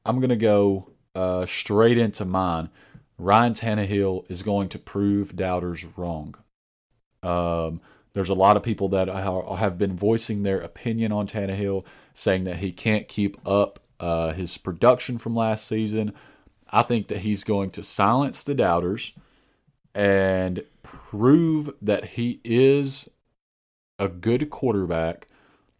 I'm 0.05 0.19
going 0.19 0.29
to 0.29 0.35
go 0.35 0.91
uh, 1.13 1.45
straight 1.45 1.97
into 1.97 2.25
mine. 2.25 2.69
Ryan 3.17 3.53
Tannehill 3.53 4.29
is 4.29 4.43
going 4.43 4.69
to 4.69 4.79
prove 4.79 5.35
doubters 5.35 5.85
wrong. 5.97 6.35
Um, 7.23 7.81
there's 8.13 8.29
a 8.29 8.33
lot 8.33 8.55
of 8.55 8.63
people 8.63 8.89
that 8.89 9.07
have 9.09 9.77
been 9.77 9.95
voicing 9.95 10.43
their 10.43 10.59
opinion 10.59 11.11
on 11.11 11.27
Tannehill, 11.27 11.85
saying 12.13 12.45
that 12.45 12.57
he 12.57 12.71
can't 12.71 13.07
keep 13.07 13.37
up 13.47 13.79
uh, 13.99 14.33
his 14.33 14.57
production 14.57 15.17
from 15.17 15.35
last 15.35 15.67
season. 15.67 16.13
I 16.69 16.81
think 16.81 17.07
that 17.07 17.19
he's 17.19 17.43
going 17.43 17.71
to 17.71 17.83
silence 17.83 18.43
the 18.43 18.55
doubters 18.55 19.13
and 19.93 20.63
prove 20.83 21.73
that 21.81 22.05
he 22.09 22.39
is 22.43 23.09
a 23.99 24.07
good 24.07 24.49
quarterback 24.49 25.27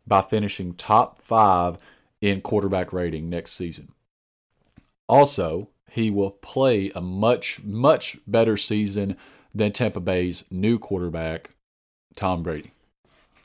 by 0.07 0.21
finishing 0.21 0.73
top 0.73 1.21
five 1.21 1.77
in 2.21 2.41
quarterback 2.41 2.93
rating 2.93 3.29
next 3.29 3.53
season. 3.53 3.91
Also, 5.07 5.69
he 5.91 6.09
will 6.09 6.31
play 6.31 6.91
a 6.95 7.01
much, 7.01 7.63
much 7.63 8.17
better 8.27 8.57
season 8.57 9.15
than 9.53 9.71
Tampa 9.71 9.99
Bay's 9.99 10.43
new 10.49 10.77
quarterback, 10.79 11.51
Tom 12.15 12.43
Brady. 12.43 12.71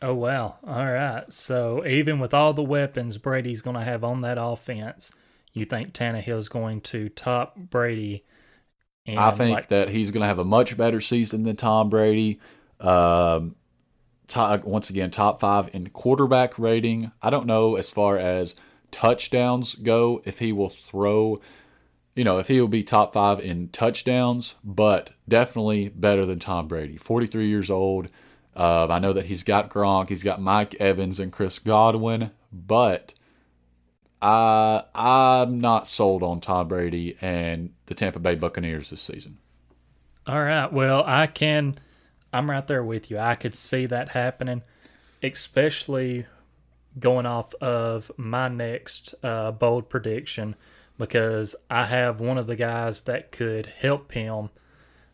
Oh, 0.02 0.14
wow. 0.14 0.56
All 0.66 0.90
right. 0.90 1.30
So, 1.32 1.86
even 1.86 2.18
with 2.18 2.32
all 2.32 2.54
the 2.54 2.62
weapons 2.62 3.18
Brady's 3.18 3.60
going 3.60 3.76
to 3.76 3.84
have 3.84 4.02
on 4.02 4.22
that 4.22 4.38
offense, 4.40 5.12
you 5.52 5.66
think 5.66 5.92
Tannehill's 5.92 6.48
going 6.48 6.80
to 6.82 7.10
top 7.10 7.56
Brady? 7.56 8.24
I 9.06 9.30
think 9.32 9.54
like- 9.56 9.68
that 9.68 9.90
he's 9.90 10.10
going 10.10 10.22
to 10.22 10.26
have 10.26 10.38
a 10.38 10.44
much 10.44 10.76
better 10.76 11.00
season 11.00 11.42
than 11.42 11.56
Tom 11.56 11.90
Brady. 11.90 12.40
Um, 12.78 13.56
top, 14.30 14.64
once 14.64 14.88
again, 14.88 15.10
top 15.10 15.40
five 15.40 15.68
in 15.74 15.90
quarterback 15.90 16.58
rating. 16.58 17.12
I 17.20 17.28
don't 17.28 17.46
know 17.46 17.76
as 17.76 17.90
far 17.90 18.16
as 18.16 18.54
touchdowns 18.90 19.74
go 19.74 20.22
if 20.24 20.38
he 20.38 20.52
will 20.52 20.68
throw 20.68 21.36
you 22.14 22.24
know 22.24 22.38
if 22.38 22.48
he 22.48 22.60
will 22.60 22.68
be 22.68 22.82
top 22.82 23.12
five 23.12 23.40
in 23.40 23.68
touchdowns 23.68 24.54
but 24.64 25.12
definitely 25.28 25.88
better 25.88 26.26
than 26.26 26.38
tom 26.38 26.68
brady. 26.68 26.96
43 26.96 27.46
years 27.46 27.70
old. 27.70 28.08
Uh, 28.56 28.88
i 28.90 28.98
know 28.98 29.12
that 29.12 29.26
he's 29.26 29.42
got 29.42 29.70
gronk 29.70 30.08
he's 30.08 30.22
got 30.24 30.40
mike 30.40 30.74
evans 30.80 31.20
and 31.20 31.32
chris 31.32 31.58
godwin 31.58 32.30
but 32.52 33.14
I, 34.20 34.82
i'm 34.94 35.60
not 35.60 35.86
sold 35.86 36.22
on 36.22 36.40
tom 36.40 36.68
brady 36.68 37.16
and 37.20 37.72
the 37.86 37.94
tampa 37.94 38.18
bay 38.18 38.34
buccaneers 38.34 38.90
this 38.90 39.00
season. 39.00 39.38
All 40.26 40.42
right. 40.42 40.70
Well 40.72 41.04
i 41.06 41.26
can 41.26 41.78
i'm 42.32 42.50
right 42.50 42.66
there 42.66 42.84
with 42.84 43.10
you 43.10 43.18
i 43.18 43.34
could 43.34 43.54
see 43.54 43.86
that 43.86 44.10
happening 44.10 44.62
especially 45.22 46.26
going 46.98 47.26
off 47.26 47.54
of 47.56 48.10
my 48.16 48.48
next 48.48 49.14
uh, 49.22 49.52
bold 49.52 49.88
prediction 49.88 50.56
because 50.98 51.56
I 51.70 51.86
have 51.86 52.20
one 52.20 52.36
of 52.36 52.46
the 52.46 52.56
guys 52.56 53.02
that 53.02 53.32
could 53.32 53.66
help 53.66 54.12
him 54.12 54.50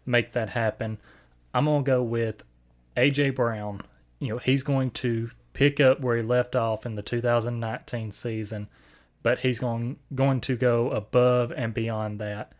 make 0.04 0.32
that 0.32 0.50
happen. 0.50 0.98
I'm 1.54 1.66
going 1.66 1.84
to 1.84 1.90
go 1.90 2.02
with 2.02 2.42
AJ 2.96 3.34
Brown. 3.36 3.82
You 4.18 4.30
know, 4.30 4.38
he's 4.38 4.62
going 4.62 4.90
to 4.92 5.30
pick 5.52 5.78
up 5.78 6.00
where 6.00 6.16
he 6.16 6.22
left 6.22 6.56
off 6.56 6.86
in 6.86 6.96
the 6.96 7.02
2019 7.02 8.10
season, 8.12 8.68
but 9.22 9.40
he's 9.40 9.58
going 9.58 9.98
going 10.14 10.40
to 10.42 10.56
go 10.56 10.90
above 10.90 11.52
and 11.52 11.72
beyond 11.72 12.20
that. 12.20 12.52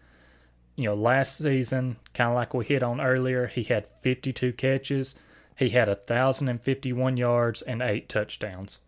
You 0.76 0.90
know, 0.90 0.94
last 0.94 1.38
season, 1.38 1.96
kind 2.14 2.30
of 2.30 2.36
like 2.36 2.54
we 2.54 2.64
hit 2.64 2.82
on 2.82 3.00
earlier, 3.00 3.46
he 3.46 3.64
had 3.64 3.86
52 3.86 4.52
catches, 4.52 5.14
he 5.56 5.70
had 5.70 5.88
1,051 5.88 7.16
yards 7.16 7.62
and 7.62 7.82
eight 7.82 8.08
touchdowns 8.08 8.80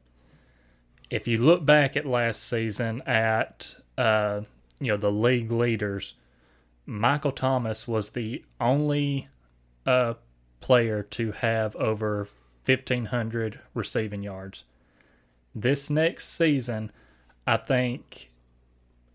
if 1.10 1.26
you 1.26 1.38
look 1.38 1.64
back 1.64 1.96
at 1.96 2.06
last 2.06 2.46
season 2.46 3.02
at 3.06 3.76
uh, 3.96 4.42
you 4.80 4.88
know 4.88 4.96
the 4.96 5.12
league 5.12 5.50
leaders, 5.50 6.14
Michael 6.86 7.32
Thomas 7.32 7.88
was 7.88 8.10
the 8.10 8.44
only 8.60 9.28
uh, 9.86 10.14
player 10.60 11.02
to 11.02 11.32
have 11.32 11.74
over 11.76 12.28
1,500 12.64 13.60
receiving 13.74 14.22
yards. 14.22 14.64
This 15.54 15.88
next 15.88 16.28
season, 16.28 16.92
I 17.46 17.56
think 17.56 18.30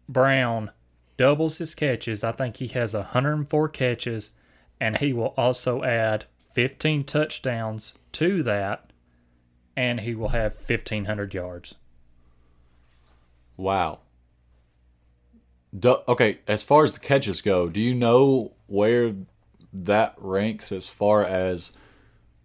Brown 0.10 0.72
doubles 1.18 1.58
his 1.58 1.76
catches. 1.76 2.24
I 2.24 2.32
think 2.32 2.58
he 2.58 2.68
has 2.70 2.94
104 2.94 3.70
catches, 3.70 4.32
and 4.80 4.98
he 4.98 5.14
will 5.14 5.34
also 5.38 5.84
add 5.84 6.26
15 6.54 7.04
touchdowns 7.04 7.94
to 8.14 8.44
that, 8.44 8.92
and 9.76 10.02
he 10.02 10.16
will 10.16 10.30
have 10.30 10.56
1,500 10.56 11.34
yards. 11.34 11.76
Wow. 13.58 14.00
Do, 15.78 15.98
okay, 16.08 16.40
as 16.48 16.64
far 16.64 16.84
as 16.84 16.94
the 16.94 17.00
catches 17.00 17.42
go, 17.42 17.70
do 17.70 17.80
you 17.80 17.96
know 17.96 18.54
where 18.68 19.16
that 19.72 20.14
ranks 20.18 20.72
as 20.72 20.90
far 20.90 21.24
as 21.24 21.72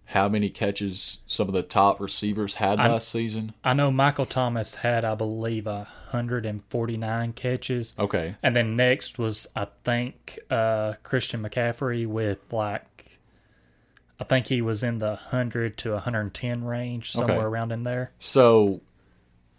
how 0.08 0.26
many 0.26 0.48
catches 0.48 1.18
some 1.26 1.48
of 1.48 1.54
the 1.54 1.62
top 1.62 2.00
receivers 2.00 2.54
had 2.54 2.80
I, 2.80 2.88
last 2.88 3.08
season? 3.08 3.52
I 3.62 3.74
know 3.74 3.90
Michael 3.90 4.24
Thomas 4.24 4.76
had, 4.76 5.04
I 5.04 5.14
believe, 5.14 5.66
149 5.66 7.32
catches. 7.34 7.94
Okay. 7.98 8.36
And 8.42 8.56
then 8.56 8.74
next 8.74 9.18
was, 9.18 9.46
I 9.54 9.66
think, 9.84 10.38
uh, 10.48 10.94
Christian 11.02 11.42
McCaffrey 11.42 12.06
with 12.06 12.50
like, 12.50 13.18
I 14.18 14.24
think 14.24 14.46
he 14.46 14.62
was 14.62 14.82
in 14.82 14.96
the 14.96 15.20
100 15.30 15.76
to 15.78 15.92
110 15.92 16.64
range, 16.64 17.12
somewhere 17.12 17.36
okay. 17.36 17.44
around 17.44 17.70
in 17.70 17.84
there. 17.84 18.12
So 18.18 18.80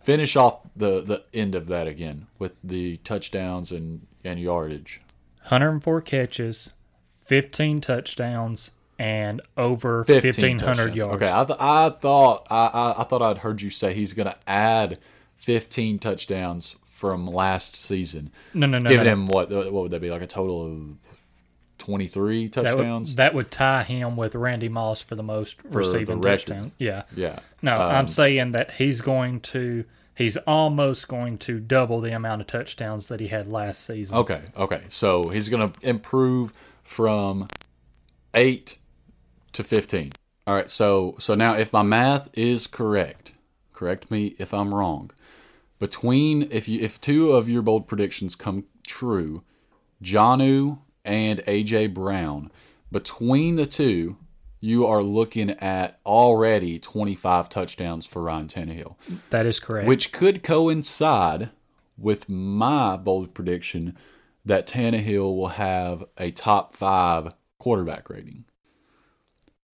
finish 0.02 0.36
off 0.36 0.62
the 0.76 1.02
the 1.02 1.24
end 1.32 1.54
of 1.54 1.68
that 1.68 1.86
again 1.86 2.26
with 2.40 2.54
the 2.64 2.98
touchdowns 2.98 3.72
and 3.72 4.08
and 4.24 4.40
yardage. 4.40 5.00
104 5.44 6.02
catches, 6.02 6.74
15 7.26 7.82
touchdowns, 7.82 8.72
and 9.00 9.42
over 9.58 10.04
1500 10.04 10.94
yards. 10.94 11.24
Okay, 11.24 11.32
I, 11.34 11.46
th- 11.46 11.60
I 11.60 11.90
thought 11.90 12.46
I, 12.52 12.68
I, 12.68 13.02
I 13.02 13.04
thought 13.06 13.22
I'd 13.22 13.40
heard 13.40 13.62
you 13.62 13.70
say 13.70 13.94
he's 13.94 14.14
going 14.14 14.28
to 14.28 14.36
add 14.46 15.00
15 15.38 16.00
touchdowns 16.00 16.76
from 16.84 17.26
last 17.26 17.78
season. 17.78 18.32
No, 18.54 18.68
no, 18.68 18.78
no. 18.78 18.90
Giving 18.90 19.06
no, 19.06 19.14
him 19.14 19.26
what 19.28 19.50
what 19.50 19.72
would 19.72 19.92
that 19.92 20.02
be 20.02 20.12
like 20.12 20.22
a 20.22 20.28
total 20.28 20.66
of 20.66 20.98
23 21.78 22.50
touchdowns? 22.50 23.16
That 23.16 23.34
would, 23.34 23.46
that 23.46 23.48
would 23.48 23.52
tie 23.52 23.84
him 23.84 24.18
with 24.18 24.36
Randy 24.36 24.68
Moss 24.68 25.02
for 25.02 25.16
the 25.16 25.24
most 25.24 25.62
for 25.62 25.78
receiving 25.78 26.22
touchdowns. 26.22 26.74
Yeah. 26.78 27.04
Yeah. 27.16 27.40
No, 27.62 27.82
um, 27.82 27.96
I'm 27.96 28.08
saying 28.10 28.52
that 28.52 28.72
he's 28.72 29.00
going 29.00 29.40
to 29.42 29.86
he's 30.14 30.36
almost 30.36 31.08
going 31.08 31.38
to 31.38 31.62
double 31.62 32.02
the 32.02 32.12
amount 32.12 32.42
of 32.42 32.48
touchdowns 32.48 33.08
that 33.08 33.22
he 33.22 33.30
had 33.30 33.48
last 33.48 33.86
season. 33.86 34.18
Okay, 34.18 34.42
okay. 34.58 34.82
So 34.90 35.30
he's 35.30 35.48
going 35.48 35.72
to 35.72 35.88
improve 35.88 36.52
from 36.84 37.48
8 38.34 38.78
to 39.54 39.64
15. 39.64 40.12
All 40.48 40.56
right, 40.56 40.70
so 40.70 41.16
so 41.20 41.36
now 41.36 41.54
if 41.54 41.72
my 41.72 41.84
math 41.84 42.30
is 42.34 42.66
correct, 42.66 43.36
correct 43.72 44.10
me 44.10 44.36
if 44.40 44.54
I'm 44.54 44.74
wrong. 44.74 45.12
Between 45.78 46.48
if 46.52 46.68
you 46.68 46.82
if 46.82 47.00
two 47.00 47.34
of 47.34 47.48
your 47.48 47.62
bold 47.62 47.88
predictions 47.88 48.36
come 48.36 48.66
true, 48.88 49.44
Jonnu 50.04 50.80
and 51.06 51.40
AJ 51.46 51.94
Brown, 51.94 52.52
between 52.92 53.56
the 53.58 53.68
two, 53.68 54.18
you 54.60 54.86
are 54.86 55.04
looking 55.04 55.52
at 55.52 56.00
already 56.06 56.80
25 56.80 57.50
touchdowns 57.50 58.06
for 58.06 58.24
Ryan 58.24 58.48
Tannehill. 58.48 58.96
That 59.30 59.46
is 59.46 59.60
correct. 59.60 59.88
Which 59.88 60.12
could 60.12 60.44
coincide 60.44 61.50
with 61.98 62.28
my 62.28 62.98
bold 62.98 63.34
prediction 63.34 63.96
that 64.46 64.68
Tannehill 64.68 65.36
will 65.36 65.50
have 65.50 66.06
a 66.18 66.32
top 66.32 66.76
five 66.76 67.34
quarterback 67.58 68.10
rating. 68.10 68.46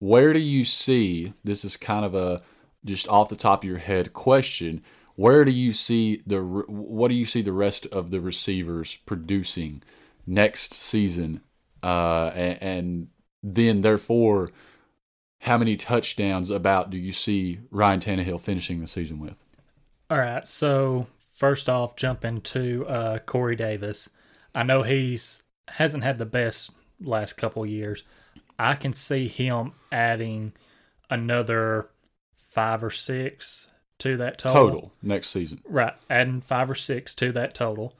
Where 0.06 0.34
do 0.34 0.40
you 0.40 0.66
see 0.66 1.34
this 1.44 1.66
is 1.66 1.78
kind 1.78 2.06
of 2.06 2.14
a 2.14 2.40
just 2.86 3.08
off 3.08 3.30
the 3.30 3.36
top 3.36 3.64
of 3.64 3.70
your 3.70 3.80
head 3.80 4.14
question. 4.14 4.84
Where 5.16 5.44
do 5.44 5.52
you 5.52 5.74
see 5.74 6.22
the 6.26 6.42
what 6.42 7.08
do 7.08 7.16
you 7.16 7.26
see 7.26 7.42
the 7.42 7.52
rest 7.52 7.86
of 7.88 8.12
the 8.12 8.22
receivers 8.22 8.98
producing 9.06 9.82
next 10.28 10.74
season, 10.74 11.42
uh, 11.82 12.32
and, 12.36 12.62
and 12.62 13.08
then 13.42 13.82
therefore 13.82 14.50
how 15.42 15.58
many 15.58 15.78
touchdowns 15.78 16.50
about 16.50 16.90
do 16.90 16.98
you 16.98 17.12
see 17.12 17.60
Ryan 17.70 18.00
Tannehill 18.00 18.42
finishing 18.42 18.82
the 18.82 18.88
season 18.88 19.20
with? 19.20 19.44
All 20.10 20.18
right. 20.18 20.46
So 20.46 21.08
first 21.34 21.70
off, 21.70 21.96
jumping 21.96 22.42
to 22.42 22.86
uh, 22.88 23.20
Corey 23.20 23.56
Davis. 23.56 24.10
I 24.54 24.64
know 24.64 24.84
he's 24.84 25.44
hasn't 25.68 26.04
had 26.04 26.20
the 26.20 26.26
best 26.26 26.72
last 27.02 27.34
couple 27.34 27.66
years, 27.66 28.04
I 28.58 28.76
can 28.76 28.94
see 28.94 29.28
him 29.28 29.74
adding 29.92 30.54
another 31.10 31.90
five 32.50 32.84
or 32.84 32.90
six 32.90 33.68
to 34.00 34.18
that 34.18 34.38
total. 34.38 34.66
Total 34.66 34.92
next 35.02 35.30
season. 35.30 35.62
Right, 35.68 35.94
adding 36.10 36.42
five 36.42 36.70
or 36.70 36.76
six 36.76 37.14
to 37.16 37.32
that 37.34 37.54
total. 37.54 37.96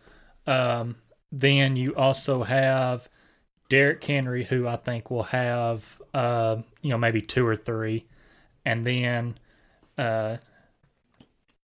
Um, 0.48 0.96
then 1.32 1.76
you 1.76 1.96
also 1.96 2.44
have 2.44 3.10
Derrick 3.70 4.04
Henry, 4.04 4.44
who 4.44 4.68
I 4.68 4.76
think 4.76 5.10
will 5.10 5.24
have, 5.24 6.02
uh, 6.14 6.58
you 6.82 6.90
know, 6.90 6.98
maybe 6.98 7.22
two 7.22 7.46
or 7.46 7.56
three, 7.56 8.06
and 8.64 8.86
then 8.86 9.38
uh, 9.98 10.38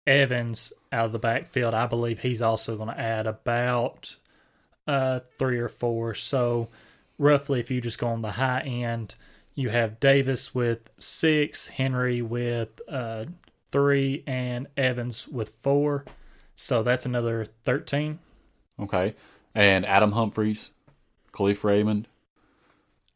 Evans 0.07 0.73
out 0.91 1.05
of 1.05 1.11
the 1.11 1.19
backfield. 1.19 1.73
I 1.73 1.85
believe 1.85 2.19
he's 2.19 2.41
also 2.41 2.75
going 2.75 2.89
to 2.89 2.99
add 2.99 3.27
about 3.27 4.15
uh, 4.87 5.19
three 5.37 5.59
or 5.59 5.69
four. 5.69 6.13
So 6.13 6.69
roughly, 7.21 7.59
if 7.59 7.71
you 7.71 7.79
just 7.79 7.99
go 7.99 8.07
on 8.07 8.21
the 8.21 8.31
high 8.31 8.61
end, 8.61 9.15
you 9.53 9.69
have 9.69 9.99
Davis 9.99 10.55
with 10.55 10.89
six, 10.97 11.67
Henry 11.67 12.21
with 12.21 12.81
uh, 12.89 13.25
three, 13.71 14.23
and 14.25 14.67
Evans 14.75 15.27
with 15.27 15.49
four. 15.49 16.03
So 16.55 16.83
that's 16.83 17.05
another 17.05 17.45
13. 17.63 18.19
Okay. 18.79 19.13
And 19.53 19.85
Adam 19.85 20.13
Humphries, 20.13 20.71
Kalif 21.31 21.63
Raymond. 21.63 22.07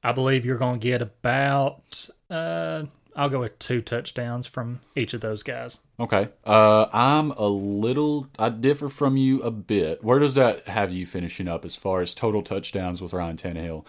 I 0.03 0.11
believe 0.11 0.45
you're 0.45 0.57
going 0.57 0.79
to 0.79 0.87
get 0.87 1.01
about, 1.01 2.09
uh, 2.29 2.83
I'll 3.15 3.29
go 3.29 3.39
with 3.39 3.57
two 3.59 3.81
touchdowns 3.81 4.45
from 4.45 4.81
each 4.95 5.13
of 5.13 5.21
those 5.21 5.41
guys. 5.41 5.79
Okay. 5.99 6.29
Uh, 6.43 6.87
I'm 6.91 7.31
a 7.31 7.47
little, 7.47 8.27
I 8.37 8.49
differ 8.49 8.89
from 8.89 9.15
you 9.15 9.41
a 9.41 9.51
bit. 9.51 10.03
Where 10.03 10.19
does 10.19 10.35
that 10.35 10.67
have 10.67 10.91
you 10.91 11.05
finishing 11.05 11.47
up 11.47 11.63
as 11.63 11.75
far 11.75 12.01
as 12.01 12.13
total 12.13 12.43
touchdowns 12.43 13.01
with 13.01 13.13
Ryan 13.13 13.37
Tannehill? 13.37 13.69
All 13.71 13.85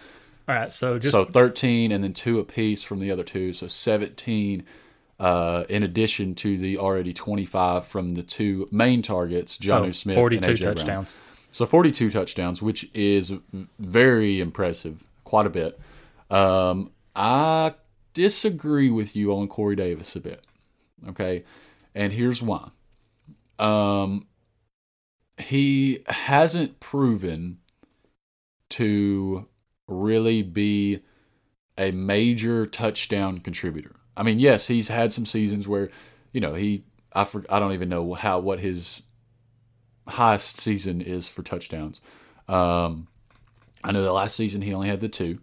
right. 0.47 0.71
So 0.71 0.97
just, 0.97 1.11
so 1.11 1.25
13 1.25 1.91
and 1.91 2.03
then 2.03 2.13
two 2.13 2.39
apiece 2.39 2.83
from 2.83 2.99
the 2.99 3.11
other 3.11 3.23
two. 3.23 3.51
So 3.51 3.67
17 3.67 4.63
uh, 5.19 5.63
in 5.67 5.83
addition 5.83 6.35
to 6.35 6.57
the 6.57 6.77
already 6.77 7.13
25 7.13 7.85
from 7.85 8.13
the 8.13 8.23
two 8.23 8.67
main 8.71 9.01
targets, 9.01 9.57
Jonnu 9.57 9.87
so 9.87 9.91
Smith 9.91 10.15
42 10.15 10.47
and 10.47 10.57
AJ 10.57 10.61
touchdowns. 10.61 10.85
Brown. 10.85 11.07
So 11.51 11.65
42 11.65 12.11
touchdowns, 12.11 12.61
which 12.61 12.89
is 12.93 13.33
very 13.79 14.39
impressive, 14.39 15.03
quite 15.23 15.47
a 15.47 15.49
bit. 15.49 15.79
Um, 16.29 16.91
I 17.15 17.73
disagree 18.17 18.89
with 18.89 19.15
you 19.15 19.31
on 19.31 19.47
Corey 19.47 19.75
Davis 19.75 20.15
a 20.15 20.19
bit. 20.19 20.43
Okay, 21.09 21.43
and 21.93 22.11
here's 22.11 22.41
why. 22.41 22.71
Um, 23.59 24.25
he 25.37 26.03
hasn't 26.07 26.79
proven 26.79 27.59
to 28.71 29.47
really 29.87 30.41
be 30.41 31.01
a 31.77 31.91
major 31.91 32.65
touchdown 32.65 33.37
contributor. 33.37 33.95
I 34.17 34.23
mean, 34.23 34.39
yes, 34.39 34.65
he's 34.65 34.87
had 34.87 35.13
some 35.13 35.27
seasons 35.27 35.67
where, 35.67 35.91
you 36.33 36.41
know, 36.41 36.55
he 36.55 36.85
I 37.13 37.23
for, 37.23 37.45
I 37.51 37.59
don't 37.59 37.73
even 37.73 37.87
know 37.87 38.15
how 38.15 38.39
what 38.39 38.59
his 38.59 39.03
highest 40.07 40.59
season 40.59 41.01
is 41.01 41.27
for 41.27 41.43
touchdowns. 41.43 42.01
Um, 42.47 43.09
I 43.83 43.91
know 43.91 44.01
the 44.01 44.11
last 44.11 44.35
season 44.35 44.63
he 44.63 44.73
only 44.73 44.87
had 44.87 45.01
the 45.01 45.07
two. 45.07 45.37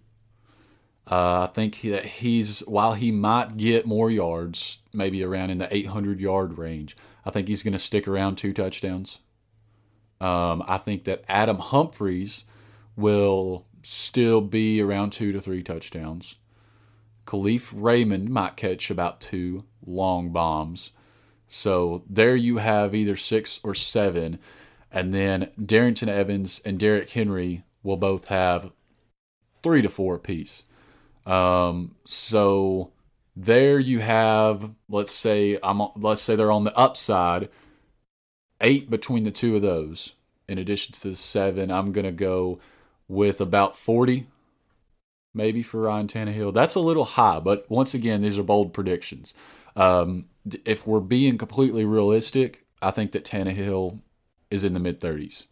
Uh, 1.10 1.42
I 1.42 1.46
think 1.52 1.82
that 1.82 2.04
he's 2.06 2.60
while 2.60 2.94
he 2.94 3.10
might 3.10 3.56
get 3.56 3.86
more 3.86 4.10
yards, 4.10 4.78
maybe 4.92 5.22
around 5.22 5.50
in 5.50 5.58
the 5.58 5.74
800 5.74 6.20
yard 6.20 6.56
range. 6.56 6.96
I 7.24 7.30
think 7.30 7.48
he's 7.48 7.62
going 7.62 7.72
to 7.72 7.78
stick 7.78 8.08
around 8.08 8.36
two 8.36 8.52
touchdowns. 8.52 9.18
Um, 10.20 10.62
I 10.66 10.78
think 10.78 11.04
that 11.04 11.24
Adam 11.28 11.58
Humphries 11.58 12.44
will 12.96 13.66
still 13.82 14.40
be 14.40 14.80
around 14.80 15.10
two 15.10 15.32
to 15.32 15.40
three 15.40 15.62
touchdowns. 15.62 16.36
Kalif 17.26 17.70
Raymond 17.74 18.28
might 18.30 18.56
catch 18.56 18.90
about 18.90 19.20
two 19.20 19.64
long 19.84 20.30
bombs. 20.30 20.90
So 21.48 22.04
there 22.08 22.36
you 22.36 22.58
have 22.58 22.94
either 22.94 23.16
six 23.16 23.60
or 23.62 23.74
seven. 23.74 24.38
And 24.90 25.12
then 25.12 25.50
Darrynton 25.60 26.08
Evans 26.08 26.60
and 26.64 26.78
Derrick 26.78 27.10
Henry 27.10 27.64
will 27.82 27.96
both 27.96 28.26
have 28.26 28.72
three 29.62 29.82
to 29.82 29.88
four 29.88 30.14
apiece. 30.14 30.62
Um, 31.26 31.94
so 32.04 32.90
there 33.37 33.78
you 33.78 34.00
have, 34.00 34.70
let's 34.88 35.12
say 35.12 35.58
I'm 35.62 35.82
let's 35.96 36.22
say 36.22 36.37
they're 36.37 36.52
on 36.52 36.64
the 36.64 36.76
upside, 36.76 37.48
eight 38.60 38.90
between 38.90 39.22
the 39.22 39.30
two 39.30 39.56
of 39.56 39.62
those. 39.62 40.14
In 40.48 40.58
addition 40.58 40.92
to 40.94 41.08
the 41.08 41.16
seven, 41.16 41.70
I'm 41.70 41.92
gonna 41.92 42.12
go 42.12 42.58
with 43.08 43.40
about 43.40 43.76
forty, 43.76 44.26
maybe 45.32 45.62
for 45.62 45.82
Ryan 45.82 46.06
Tannehill. 46.06 46.52
That's 46.52 46.74
a 46.74 46.80
little 46.80 47.04
high, 47.04 47.40
but 47.40 47.68
once 47.70 47.94
again, 47.94 48.22
these 48.22 48.38
are 48.38 48.42
bold 48.42 48.72
predictions. 48.72 49.34
Um, 49.76 50.26
if 50.64 50.87
we're 50.87 51.00
being 51.00 51.38
completely 51.38 51.84
realistic, 51.84 52.64
I 52.80 52.90
think 52.90 53.12
that 53.12 53.24
Tannehill 53.24 54.00
is 54.50 54.62
in 54.64 54.74
the 54.74 54.80
mid 54.80 55.00
30s. 55.00 55.44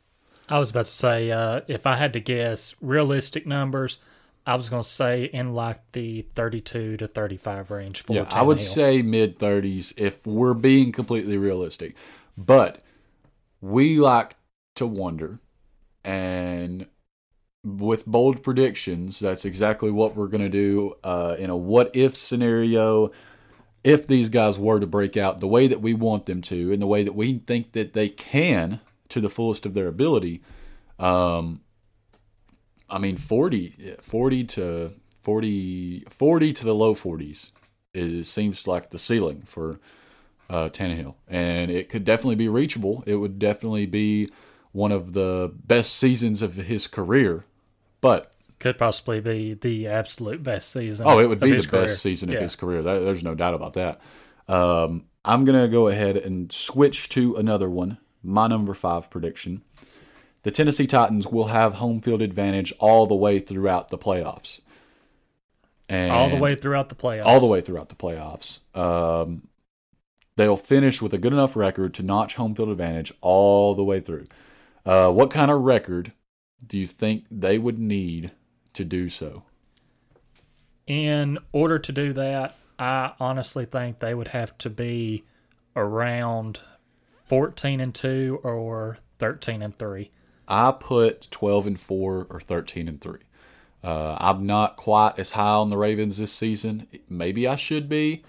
I 0.48 0.58
was 0.58 0.70
about 0.70 0.84
to 0.84 0.90
say, 0.90 1.30
uh, 1.30 1.62
if 1.66 1.86
I 1.86 1.96
had 1.96 2.12
to 2.12 2.20
guess 2.20 2.76
realistic 2.80 3.46
numbers, 3.46 3.98
I 4.46 4.56
was 4.56 4.68
going 4.68 4.82
to 4.82 4.88
say 4.88 5.24
in 5.24 5.54
like 5.54 5.80
the 5.92 6.22
32 6.34 6.96
to 6.98 7.08
35 7.08 7.70
range 7.70 8.02
for 8.02 8.12
Yeah, 8.12 8.24
Tannehill. 8.24 8.34
I 8.34 8.42
would 8.42 8.60
say 8.60 9.02
mid 9.02 9.38
30s 9.38 9.92
if 9.96 10.26
we're 10.26 10.54
being 10.54 10.92
completely 10.92 11.36
realistic. 11.36 11.94
But 12.36 12.82
we 13.60 13.98
like 13.98 14.36
to 14.76 14.86
wonder, 14.86 15.38
and 16.04 16.86
with 17.64 18.06
bold 18.06 18.42
predictions, 18.42 19.20
that's 19.20 19.44
exactly 19.44 19.90
what 19.90 20.16
we're 20.16 20.26
going 20.26 20.42
to 20.42 20.48
do 20.48 20.94
uh, 21.04 21.36
in 21.38 21.50
a 21.50 21.56
what 21.56 21.90
if 21.94 22.16
scenario. 22.16 23.10
If 23.84 24.06
these 24.06 24.28
guys 24.28 24.60
were 24.60 24.78
to 24.78 24.86
break 24.86 25.16
out 25.16 25.40
the 25.40 25.48
way 25.48 25.66
that 25.66 25.80
we 25.80 25.92
want 25.92 26.26
them 26.26 26.40
to, 26.42 26.70
in 26.70 26.78
the 26.78 26.86
way 26.86 27.02
that 27.02 27.16
we 27.16 27.38
think 27.38 27.72
that 27.72 27.94
they 27.94 28.08
can 28.08 28.80
to 29.08 29.20
the 29.20 29.28
fullest 29.28 29.66
of 29.66 29.74
their 29.74 29.88
ability, 29.88 30.40
um, 31.00 31.61
I 32.92 32.98
mean, 32.98 33.16
40, 33.16 33.96
40 34.02 34.44
to 34.44 34.92
40, 35.22 36.04
40 36.08 36.52
to 36.52 36.64
the 36.64 36.74
low 36.74 36.94
40s 36.94 37.50
is 37.94 38.28
seems 38.28 38.66
like 38.66 38.90
the 38.90 38.98
ceiling 38.98 39.42
for 39.46 39.80
uh, 40.50 40.68
Tannehill, 40.68 41.14
and 41.28 41.70
it 41.70 41.88
could 41.88 42.04
definitely 42.04 42.34
be 42.36 42.48
reachable. 42.48 43.02
It 43.06 43.16
would 43.16 43.38
definitely 43.38 43.86
be 43.86 44.28
one 44.72 44.92
of 44.92 45.12
the 45.14 45.52
best 45.54 45.96
seasons 45.96 46.42
of 46.42 46.54
his 46.56 46.86
career, 46.86 47.44
but 48.00 48.32
could 48.58 48.78
possibly 48.78 49.20
be 49.20 49.54
the 49.54 49.86
absolute 49.88 50.42
best 50.42 50.70
season. 50.70 51.06
oh, 51.08 51.18
it 51.18 51.28
would 51.28 51.40
be 51.40 51.50
the 51.52 51.66
career. 51.66 51.82
best 51.86 52.00
season 52.02 52.28
of 52.28 52.34
Yeah. 52.34 52.42
his 52.42 52.54
career. 52.56 52.82
There's 52.82 53.24
no 53.24 53.34
doubt 53.34 53.54
about 53.54 53.72
that. 53.74 54.00
Um, 54.48 55.06
I'm 55.24 55.44
gonna 55.44 55.68
go 55.68 55.88
ahead 55.88 56.16
and 56.16 56.52
switch 56.52 57.08
to 57.10 57.36
another 57.36 57.68
one. 57.70 57.98
My 58.22 58.46
number 58.46 58.74
five 58.74 59.10
prediction: 59.10 59.62
the 60.42 60.50
Tennessee 60.50 60.86
Titans 60.86 61.26
will 61.26 61.48
have 61.48 61.74
home 61.74 62.00
field 62.00 62.22
advantage 62.22 62.72
all 62.78 63.06
the 63.06 63.14
way 63.14 63.38
throughout 63.38 63.88
the 63.88 63.98
playoffs. 63.98 64.60
And 65.88 66.12
all 66.12 66.30
the 66.30 66.36
way 66.36 66.54
throughout 66.54 66.88
the 66.88 66.94
playoffs. 66.94 67.26
all 67.26 67.40
the 67.40 67.46
way 67.46 67.60
throughout 67.60 67.88
the 67.88 67.94
playoffs. 67.94 68.60
Um, 68.74 69.48
they'll 70.36 70.56
finish 70.56 71.02
with 71.02 71.12
a 71.12 71.18
good 71.18 71.32
enough 71.32 71.54
record 71.54 71.94
to 71.94 72.02
notch 72.02 72.36
home 72.36 72.54
field 72.54 72.70
advantage 72.70 73.12
all 73.20 73.74
the 73.74 73.84
way 73.84 74.00
through. 74.00 74.26
Uh, 74.86 75.10
what 75.10 75.30
kind 75.30 75.50
of 75.50 75.60
record 75.60 76.12
do 76.66 76.78
you 76.78 76.86
think 76.86 77.26
they 77.30 77.58
would 77.58 77.78
need 77.78 78.32
to 78.72 78.84
do 78.84 79.08
so? 79.08 79.44
In 80.86 81.38
order 81.52 81.78
to 81.78 81.92
do 81.92 82.12
that, 82.14 82.56
I 82.78 83.12
honestly 83.20 83.64
think 83.64 83.98
they 83.98 84.14
would 84.14 84.28
have 84.28 84.56
to 84.58 84.70
be 84.70 85.24
around 85.76 86.60
14 87.24 87.80
and 87.80 87.94
2 87.94 88.40
or 88.42 88.98
13 89.18 89.62
and 89.62 89.78
3. 89.78 90.10
I 90.52 90.70
put 90.70 91.30
12 91.30 91.66
and 91.66 91.80
4 91.80 92.26
or 92.28 92.38
13 92.38 92.86
and 92.86 93.00
3. 93.00 93.20
Uh, 93.82 94.16
I'm 94.20 94.44
not 94.44 94.76
quite 94.76 95.18
as 95.18 95.30
high 95.30 95.54
on 95.54 95.70
the 95.70 95.78
Ravens 95.78 96.18
this 96.18 96.30
season. 96.30 96.88
Maybe 97.08 97.48
I 97.48 97.56
should 97.56 97.88
be, 97.88 98.22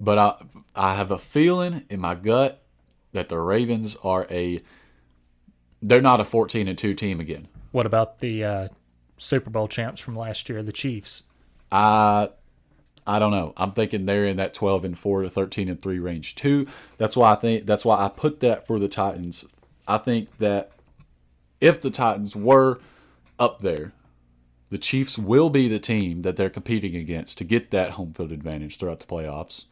but 0.00 0.18
I 0.18 0.34
I 0.74 0.96
have 0.96 1.12
a 1.12 1.18
feeling 1.18 1.84
in 1.88 2.00
my 2.00 2.16
gut 2.16 2.64
that 3.12 3.28
the 3.28 3.38
Ravens 3.38 3.96
are 4.02 4.26
a 4.28 4.60
they're 5.80 6.02
not 6.02 6.18
a 6.18 6.24
14 6.24 6.66
and 6.66 6.76
2 6.76 6.94
team 6.94 7.20
again. 7.20 7.46
What 7.70 7.86
about 7.86 8.18
the 8.18 8.44
uh, 8.44 8.68
Super 9.16 9.48
Bowl 9.48 9.68
champs 9.68 10.00
from 10.00 10.16
last 10.16 10.48
year, 10.48 10.64
the 10.64 10.72
Chiefs? 10.72 11.22
I 11.70 12.30
I 13.06 13.20
don't 13.20 13.30
know. 13.30 13.52
I'm 13.56 13.72
thinking 13.72 14.04
they're 14.04 14.26
in 14.26 14.36
that 14.38 14.52
12 14.52 14.84
and 14.84 14.98
4 14.98 15.22
to 15.22 15.30
13 15.30 15.68
and 15.68 15.80
3 15.80 16.00
range 16.00 16.34
too. 16.34 16.66
That's 16.98 17.16
why 17.16 17.32
I 17.32 17.36
think 17.36 17.66
that's 17.66 17.84
why 17.84 18.04
I 18.04 18.08
put 18.08 18.40
that 18.40 18.66
for 18.66 18.80
the 18.80 18.88
Titans. 18.88 19.44
I 19.86 19.98
think 19.98 20.38
that 20.38 20.72
if 21.62 21.80
the 21.80 21.90
Titans 21.90 22.34
were 22.34 22.80
up 23.38 23.60
there, 23.60 23.92
the 24.68 24.78
Chiefs 24.78 25.16
will 25.16 25.48
be 25.48 25.68
the 25.68 25.78
team 25.78 26.22
that 26.22 26.36
they're 26.36 26.50
competing 26.50 26.96
against 26.96 27.38
to 27.38 27.44
get 27.44 27.70
that 27.70 27.92
home 27.92 28.12
field 28.12 28.32
advantage 28.32 28.78
throughout 28.78 28.98
the 28.98 29.06
playoffs. 29.06 29.64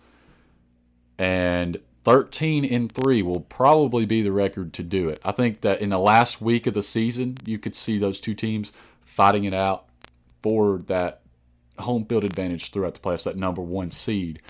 And 1.18 1.80
13 2.04 2.64
and 2.64 2.90
3 2.90 3.22
will 3.22 3.40
probably 3.40 4.06
be 4.06 4.22
the 4.22 4.30
record 4.30 4.72
to 4.74 4.84
do 4.84 5.08
it. 5.08 5.20
I 5.24 5.32
think 5.32 5.62
that 5.62 5.80
in 5.80 5.90
the 5.90 5.98
last 5.98 6.40
week 6.40 6.66
of 6.68 6.74
the 6.74 6.82
season, 6.82 7.36
you 7.44 7.58
could 7.58 7.74
see 7.74 7.98
those 7.98 8.20
two 8.20 8.34
teams 8.34 8.72
fighting 9.04 9.42
it 9.44 9.52
out 9.52 9.86
for 10.42 10.78
that 10.86 11.22
home 11.80 12.04
field 12.04 12.24
advantage 12.24 12.70
throughout 12.70 12.94
the 12.94 13.00
playoffs, 13.00 13.24
that 13.24 13.36
number 13.36 13.62
one 13.62 13.90
seed, 13.90 14.40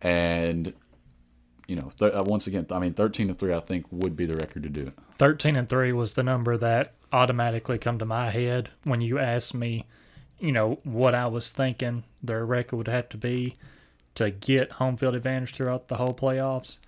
and 0.00 0.72
you 1.66 1.76
know, 1.76 1.92
th- 1.98 2.12
uh, 2.12 2.24
once 2.24 2.46
again, 2.46 2.66
I 2.70 2.78
mean, 2.78 2.94
thirteen 2.94 3.28
and 3.28 3.38
three, 3.38 3.54
I 3.54 3.60
think 3.60 3.86
would 3.90 4.16
be 4.16 4.26
the 4.26 4.36
record 4.36 4.62
to 4.62 4.68
do 4.68 4.88
it. 4.88 4.94
Thirteen 5.18 5.56
and 5.56 5.68
three 5.68 5.92
was 5.92 6.14
the 6.14 6.22
number 6.22 6.56
that 6.56 6.94
automatically 7.12 7.78
come 7.78 7.98
to 7.98 8.04
my 8.04 8.30
head 8.30 8.70
when 8.84 9.00
you 9.00 9.18
asked 9.18 9.54
me, 9.54 9.86
you 10.38 10.52
know, 10.52 10.78
what 10.84 11.14
I 11.14 11.26
was 11.26 11.50
thinking 11.50 12.04
their 12.22 12.44
record 12.44 12.76
would 12.76 12.88
have 12.88 13.08
to 13.10 13.16
be 13.16 13.56
to 14.14 14.30
get 14.30 14.72
home 14.72 14.96
field 14.96 15.14
advantage 15.14 15.54
throughout 15.54 15.88
the 15.88 15.96
whole 15.96 16.14
playoffs. 16.14 16.78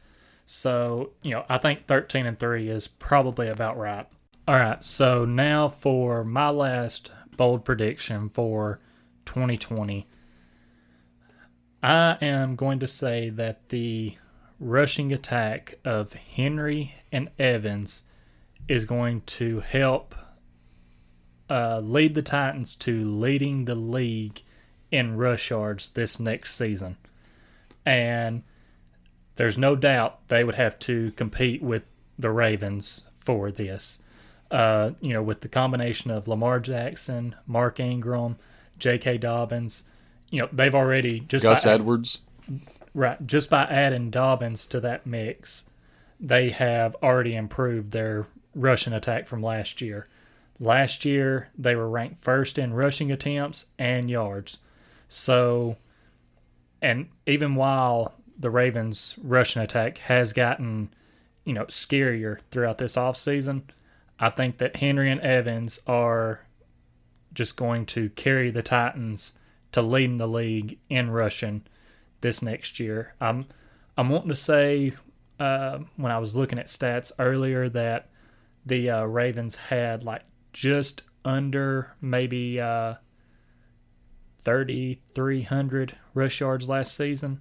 So, 0.47 1.11
you 1.23 1.33
know, 1.33 1.45
I 1.49 1.59
think 1.59 1.87
13 1.87 2.25
and 2.25 2.38
3 2.38 2.69
is 2.71 2.88
probably 2.88 3.49
about 3.49 3.77
right. 3.77 4.07
All 4.47 4.59
right, 4.59 4.83
so 4.83 5.27
now 5.27 5.69
for 5.69 6.25
my 6.25 6.49
last 6.49 7.12
bold 7.37 7.64
prediction 7.67 8.31
for 8.31 8.81
2020. 9.27 10.07
I 11.83 12.17
am 12.23 12.57
going 12.57 12.81
to 12.81 12.88
say 12.88 13.29
that 13.29 13.69
the 13.69 14.17
rushing 14.61 15.12
attack 15.12 15.75
of 15.85 16.12
Henry 16.14 16.94
and 17.12 17.31
Evans 17.38 18.03
is 18.66 18.85
going 18.85 19.23
to 19.23 19.61
help 19.61 20.14
uh, 21.49 21.81
lead 21.81 22.14
the 22.14 22.23
Titans 22.23 22.75
to 22.77 23.05
leading 23.05 23.64
the 23.64 23.75
league 23.75 24.42
in 24.90 25.16
rush 25.16 25.51
yards 25.51 25.88
this 25.88 26.21
next 26.21 26.55
season. 26.57 26.97
And 27.87 28.42
there's 29.37 29.57
no 29.57 29.77
doubt 29.77 30.29
they 30.29 30.44
would 30.44 30.57
have 30.57 30.79
to 30.81 31.12
compete 31.12 31.62
with 31.62 31.85
the 32.18 32.31
Ravens 32.31 33.05
for 33.14 33.51
this. 33.51 34.01
Uh, 34.51 34.92
you 35.01 35.12
know, 35.12 35.23
with 35.23 35.42
the 35.42 35.49
combination 35.49 36.11
of 36.11 36.27
Lamar 36.27 36.59
Jackson, 36.59 37.35
Mark 37.47 37.81
Ingram, 37.81 38.37
J.K. 38.79 39.18
Dobbins, 39.18 39.85
you 40.31 40.40
know, 40.40 40.49
they've 40.53 40.75
already 40.75 41.21
just 41.21 41.42
Gus 41.42 41.64
by, 41.64 41.73
Edwards. 41.73 42.18
Right, 42.99 43.25
just 43.29 43.49
by 43.49 43.63
adding 43.63 44.11
Dobbins 44.11 44.67
to 44.67 44.81
that 44.81 45.07
mix, 45.07 45.67
they 46.19 46.51
have 46.51 46.97
already 47.01 47.37
improved 47.37 47.93
their 47.93 48.27
rushing 48.57 48.93
attack 48.93 49.29
from 49.29 49.41
last 49.41 49.81
year. 49.81 50.09
Last 50.59 51.05
year, 51.05 51.49
they 51.57 51.77
were 51.77 51.89
ranked 51.89 52.21
first 52.21 52.59
in 52.59 52.75
rushing 52.75 53.13
attempts 53.13 53.67
and 53.79 54.11
yards. 54.11 54.59
So, 55.09 55.77
and 56.83 57.07
even 57.25 57.55
while 57.55 58.15
the 58.37 58.51
Ravens' 58.51 59.15
rushing 59.23 59.63
attack 59.63 59.99
has 59.99 60.33
gotten, 60.33 60.93
you 61.45 61.53
know, 61.53 61.67
scarier 61.67 62.41
throughout 62.51 62.79
this 62.79 62.97
offseason, 62.97 63.63
I 64.19 64.29
think 64.31 64.59
that 64.59 64.79
Henry 64.79 65.09
and 65.09 65.21
Evans 65.21 65.79
are 65.87 66.41
just 67.33 67.55
going 67.55 67.87
to 67.87 68.11
carry 68.11 68.51
the 68.51 68.65
Titans 68.65 69.35
to 69.71 69.83
leading 69.83 70.19
the 70.19 70.27
league 70.27 70.81
in 70.89 71.13
rushing 71.13 71.63
this 72.21 72.43
next 72.43 72.81
year. 72.81 73.15
I'm 73.21 73.47
I'm 73.97 74.09
wanting 74.09 74.31
to 74.31 74.37
say 74.37 74.95
uh, 75.41 75.81
when 75.97 76.13
I 76.13 76.19
was 76.19 76.37
looking 76.37 76.59
at 76.59 76.67
stats 76.67 77.13
earlier 77.19 77.69
that 77.69 78.09
the 78.65 78.91
uh, 78.91 79.05
Ravens 79.05 79.57
had 79.57 80.05
like 80.05 80.23
just 80.53 81.03
under 81.25 81.95
maybe 82.01 82.61
uh, 82.61 82.95
3,300 84.43 85.97
rush 86.15 86.41
yards 86.41 86.69
last 86.69 86.97
season, 86.97 87.41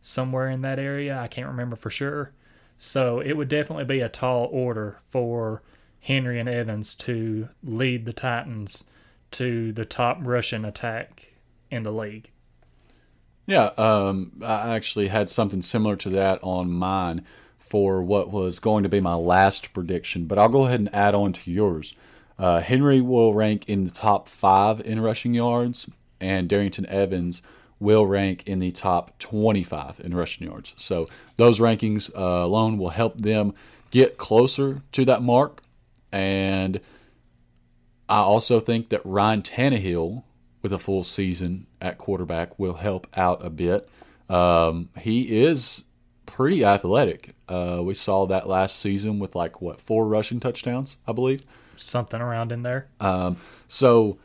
somewhere 0.00 0.48
in 0.48 0.62
that 0.62 0.78
area. 0.78 1.18
I 1.18 1.28
can't 1.28 1.48
remember 1.48 1.76
for 1.76 1.90
sure. 1.90 2.32
So 2.78 3.20
it 3.20 3.36
would 3.36 3.48
definitely 3.48 3.84
be 3.84 4.00
a 4.00 4.08
tall 4.08 4.48
order 4.50 4.98
for 5.06 5.62
Henry 6.00 6.40
and 6.40 6.48
Evans 6.48 6.94
to 6.94 7.48
lead 7.62 8.06
the 8.06 8.12
Titans 8.12 8.84
to 9.32 9.72
the 9.72 9.84
top 9.84 10.18
rushing 10.20 10.64
attack 10.64 11.34
in 11.70 11.84
the 11.84 11.92
league. 11.92 12.30
Yeah, 13.46 13.66
um, 13.76 14.32
I 14.42 14.74
actually 14.74 15.08
had 15.08 15.28
something 15.28 15.62
similar 15.62 15.96
to 15.96 16.10
that 16.10 16.38
on 16.42 16.70
mine 16.70 17.24
for 17.58 18.02
what 18.02 18.30
was 18.30 18.58
going 18.58 18.82
to 18.82 18.88
be 18.88 19.00
my 19.00 19.14
last 19.14 19.72
prediction, 19.72 20.26
but 20.26 20.38
I'll 20.38 20.48
go 20.48 20.66
ahead 20.66 20.80
and 20.80 20.94
add 20.94 21.14
on 21.14 21.32
to 21.32 21.50
yours. 21.50 21.94
Uh, 22.38 22.60
Henry 22.60 23.00
will 23.00 23.34
rank 23.34 23.68
in 23.68 23.84
the 23.84 23.90
top 23.90 24.28
five 24.28 24.80
in 24.80 25.00
rushing 25.00 25.34
yards, 25.34 25.88
and 26.20 26.48
Darrynton 26.48 26.84
Evans 26.86 27.42
will 27.80 28.06
rank 28.06 28.44
in 28.46 28.60
the 28.60 28.70
top 28.70 29.18
25 29.18 30.00
in 30.04 30.14
rushing 30.14 30.46
yards. 30.46 30.74
So 30.76 31.08
those 31.36 31.58
rankings 31.58 32.10
uh, 32.14 32.44
alone 32.44 32.78
will 32.78 32.90
help 32.90 33.18
them 33.18 33.54
get 33.90 34.18
closer 34.18 34.82
to 34.92 35.04
that 35.04 35.22
mark. 35.22 35.62
And 36.12 36.80
I 38.08 38.18
also 38.18 38.60
think 38.60 38.90
that 38.90 39.00
Ryan 39.04 39.42
Tannehill, 39.42 40.22
with 40.62 40.72
a 40.72 40.78
full 40.78 41.04
season 41.04 41.66
at 41.80 41.98
quarterback, 41.98 42.58
will 42.58 42.74
help 42.74 43.06
out 43.16 43.44
a 43.44 43.50
bit. 43.50 43.88
Um, 44.28 44.88
he 44.98 45.42
is 45.42 45.84
pretty 46.24 46.64
athletic. 46.64 47.34
Uh, 47.48 47.80
we 47.82 47.94
saw 47.94 48.26
that 48.26 48.48
last 48.48 48.78
season 48.78 49.18
with 49.18 49.34
like 49.34 49.60
what 49.60 49.80
four 49.80 50.06
rushing 50.06 50.40
touchdowns, 50.40 50.96
I 51.06 51.12
believe. 51.12 51.44
Something 51.76 52.20
around 52.20 52.52
in 52.52 52.62
there. 52.62 52.88
Um, 53.00 53.36
so 53.68 54.18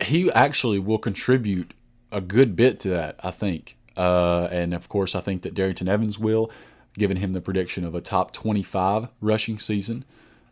he 0.00 0.30
actually 0.32 0.78
will 0.78 0.98
contribute 0.98 1.74
a 2.10 2.20
good 2.20 2.56
bit 2.56 2.80
to 2.80 2.88
that, 2.88 3.16
I 3.22 3.30
think. 3.30 3.76
Uh, 3.96 4.48
and 4.50 4.74
of 4.74 4.88
course, 4.88 5.14
I 5.14 5.20
think 5.20 5.42
that 5.42 5.54
Darrynton 5.54 5.88
Evans 5.88 6.18
will, 6.18 6.50
giving 6.94 7.18
him 7.18 7.32
the 7.32 7.40
prediction 7.40 7.84
of 7.84 7.94
a 7.94 8.00
top 8.00 8.32
25 8.32 9.08
rushing 9.20 9.58
season. 9.58 10.04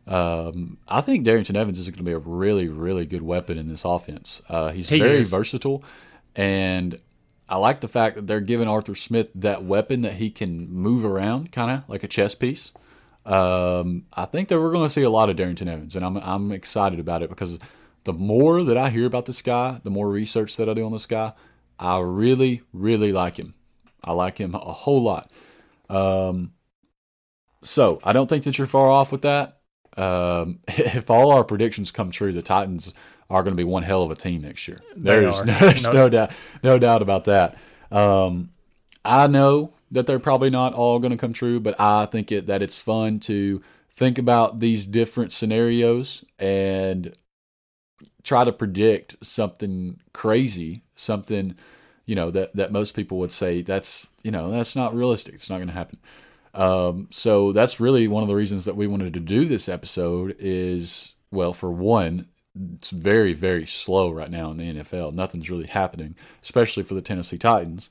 Um, 0.06 0.78
I 0.86 1.00
think 1.00 1.26
Darrynton 1.26 1.56
Evans 1.56 1.78
is 1.78 1.88
going 1.88 1.98
to 1.98 2.02
be 2.02 2.12
a 2.12 2.18
really, 2.18 2.68
really 2.68 3.06
good 3.06 3.22
weapon 3.22 3.58
in 3.58 3.68
this 3.68 3.84
offense. 3.84 4.42
Uh, 4.48 4.70
he's 4.70 4.90
He 4.90 4.98
very 4.98 5.20
is. 5.20 5.30
versatile, 5.30 5.82
and 6.36 7.00
I 7.48 7.56
like 7.56 7.80
the 7.80 7.88
fact 7.88 8.16
that 8.16 8.26
they're 8.26 8.40
giving 8.40 8.68
Arthur 8.68 8.94
Smith 8.94 9.28
that 9.34 9.64
weapon 9.64 10.02
that 10.02 10.14
he 10.14 10.30
can 10.30 10.70
move 10.70 11.04
around, 11.04 11.52
kind 11.52 11.70
of 11.70 11.88
like 11.88 12.02
a 12.02 12.08
chess 12.08 12.34
piece. 12.34 12.72
Um, 13.24 14.04
I 14.12 14.26
think 14.26 14.48
that 14.48 14.60
we're 14.60 14.72
going 14.72 14.84
to 14.86 14.92
see 14.92 15.02
a 15.02 15.10
lot 15.10 15.30
of 15.30 15.36
Darrynton 15.36 15.68
Evans, 15.68 15.96
and 15.96 16.04
I'm 16.04 16.16
I'm 16.18 16.52
excited 16.52 16.98
about 16.98 17.22
it 17.22 17.30
because 17.30 17.58
the 18.04 18.12
more 18.12 18.62
that 18.62 18.76
I 18.76 18.90
hear 18.90 19.06
about 19.06 19.24
this 19.26 19.40
guy, 19.40 19.80
the 19.82 19.90
more 19.90 20.08
research 20.10 20.56
that 20.56 20.68
I 20.68 20.74
do 20.74 20.84
on 20.84 20.92
this 20.92 21.06
guy, 21.06 21.32
I 21.78 22.00
really 22.00 22.62
really 22.72 23.12
like 23.12 23.36
him. 23.38 23.54
I 24.02 24.12
like 24.12 24.36
him 24.36 24.54
a 24.54 24.58
whole 24.58 25.02
lot. 25.02 25.30
Um, 25.88 26.52
so 27.62 28.00
I 28.04 28.12
don't 28.12 28.28
think 28.28 28.44
that 28.44 28.58
you're 28.58 28.66
far 28.66 28.90
off 28.90 29.10
with 29.10 29.22
that. 29.22 29.60
Um, 29.96 30.60
if 30.68 31.10
all 31.10 31.32
our 31.32 31.44
predictions 31.44 31.90
come 31.90 32.10
true, 32.10 32.32
the 32.32 32.42
Titans 32.42 32.94
are 33.30 33.42
going 33.42 33.52
to 33.52 33.56
be 33.60 33.64
one 33.64 33.82
hell 33.82 34.02
of 34.02 34.10
a 34.10 34.16
team 34.16 34.42
next 34.42 34.68
year. 34.68 34.78
There's, 34.96 35.44
no, 35.44 35.52
there's 35.58 35.84
No- 35.84 35.92
no 35.92 36.08
doubt, 36.08 36.32
no 36.62 36.78
doubt 36.78 37.02
about 37.02 37.24
that. 37.24 37.56
Um, 37.90 38.50
I 39.04 39.26
know 39.26 39.72
that 39.90 40.06
they're 40.06 40.18
probably 40.18 40.50
not 40.50 40.74
all 40.74 40.98
going 40.98 41.12
to 41.12 41.16
come 41.16 41.32
true, 41.32 41.60
but 41.60 41.78
I 41.80 42.06
think 42.06 42.32
it, 42.32 42.46
that 42.46 42.62
it's 42.62 42.80
fun 42.80 43.20
to 43.20 43.62
think 43.96 44.18
about 44.18 44.58
these 44.60 44.86
different 44.86 45.30
scenarios 45.32 46.24
and 46.38 47.16
try 48.24 48.42
to 48.44 48.52
predict 48.52 49.24
something 49.24 50.00
crazy, 50.12 50.82
something 50.96 51.54
you 52.06 52.14
know 52.14 52.30
that 52.30 52.54
that 52.54 52.70
most 52.72 52.94
people 52.94 53.18
would 53.18 53.32
say 53.32 53.62
that's 53.62 54.10
you 54.22 54.30
know 54.30 54.50
that's 54.50 54.74
not 54.76 54.94
realistic. 54.94 55.34
It's 55.34 55.48
not 55.48 55.56
going 55.56 55.68
to 55.68 55.74
happen. 55.74 55.98
Um, 56.54 57.08
so 57.10 57.52
that's 57.52 57.80
really 57.80 58.06
one 58.08 58.22
of 58.22 58.28
the 58.28 58.36
reasons 58.36 58.64
that 58.64 58.76
we 58.76 58.86
wanted 58.86 59.12
to 59.14 59.20
do 59.20 59.44
this 59.44 59.68
episode. 59.68 60.36
Is 60.38 61.14
well, 61.30 61.52
for 61.52 61.70
one, 61.70 62.28
it's 62.74 62.90
very 62.90 63.32
very 63.32 63.66
slow 63.66 64.10
right 64.10 64.30
now 64.30 64.50
in 64.50 64.56
the 64.56 64.72
NFL. 64.72 65.12
Nothing's 65.14 65.50
really 65.50 65.66
happening, 65.66 66.14
especially 66.42 66.84
for 66.84 66.94
the 66.94 67.02
Tennessee 67.02 67.38
Titans. 67.38 67.90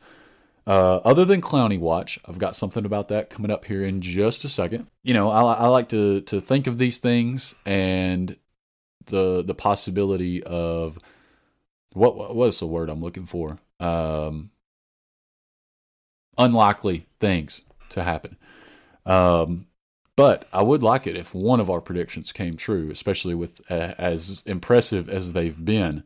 Uh, 0.66 0.98
other 1.04 1.26
than 1.26 1.42
Clowney 1.42 1.78
Watch, 1.78 2.18
I've 2.26 2.38
got 2.38 2.56
something 2.56 2.86
about 2.86 3.10
that 3.10 3.30
coming 3.30 3.52
up 3.52 3.66
here 3.66 3.84
in 3.84 4.00
just 4.00 4.46
a 4.46 4.50
second. 4.50 4.88
You 5.04 5.14
know, 5.14 5.30
I, 5.30 5.42
I 5.42 5.68
like 5.68 5.90
to 5.90 6.22
to 6.22 6.40
think 6.40 6.68
of 6.68 6.78
these 6.78 7.00
things 7.00 7.54
and 7.66 8.38
the 9.06 9.44
the 9.44 9.54
possibility 9.54 10.42
of 10.44 10.98
what 11.92 12.34
what 12.34 12.48
is 12.48 12.60
the 12.60 12.68
word 12.68 12.90
I'm 12.90 13.02
looking 13.02 13.26
for? 13.26 13.60
Um, 13.82 14.52
unlikely 16.38 17.08
things 17.20 17.64
to 17.94 18.04
happen. 18.04 18.38
Um, 19.06 19.68
but 20.16 20.48
I 20.54 20.62
would 20.62 20.84
like 20.84 21.08
it 21.08 21.16
if 21.16 21.34
one 21.34 21.60
of 21.60 21.70
our 21.70 21.82
predictions 21.82 22.32
came 22.32 22.56
true, 22.56 22.92
especially 22.92 23.34
with 23.34 23.62
uh, 23.72 23.96
as 23.98 24.44
impressive 24.46 25.10
as 25.10 25.34
they've 25.34 25.64
been. 25.64 26.04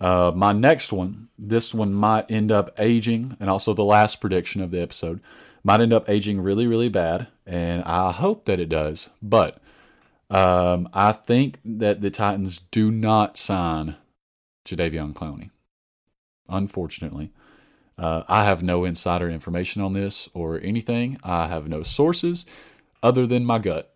Uh, 0.00 0.32
my 0.34 0.52
next 0.52 0.92
one, 0.92 1.28
this 1.38 1.74
one 1.74 1.92
might 1.92 2.30
end 2.30 2.50
up 2.50 2.70
aging, 2.78 3.36
and 3.40 3.50
also 3.50 3.74
the 3.74 3.84
last 3.84 4.20
prediction 4.20 4.60
of 4.62 4.70
the 4.70 4.80
episode 4.80 5.20
might 5.62 5.80
end 5.80 5.92
up 5.92 6.08
aging 6.08 6.40
really, 6.40 6.66
really 6.66 6.88
bad, 6.88 7.26
and 7.46 7.82
I 7.82 8.12
hope 8.12 8.44
that 8.44 8.60
it 8.60 8.68
does. 8.68 9.10
But 9.22 9.58
um, 10.30 10.88
I 10.92 11.12
think 11.12 11.58
that 11.64 12.00
the 12.00 12.10
Titans 12.10 12.60
do 12.70 12.90
not 12.90 13.36
sign 13.36 13.96
Jadeveon 14.64 15.12
Clowney. 15.12 15.50
Unfortunately, 16.48 17.32
uh, 17.98 18.22
I 18.28 18.44
have 18.44 18.62
no 18.62 18.84
insider 18.84 19.28
information 19.28 19.82
on 19.82 19.92
this 19.92 20.28
or 20.34 20.60
anything. 20.60 21.18
I 21.22 21.46
have 21.48 21.68
no 21.68 21.82
sources 21.82 22.44
other 23.02 23.26
than 23.26 23.44
my 23.44 23.58
gut. 23.58 23.92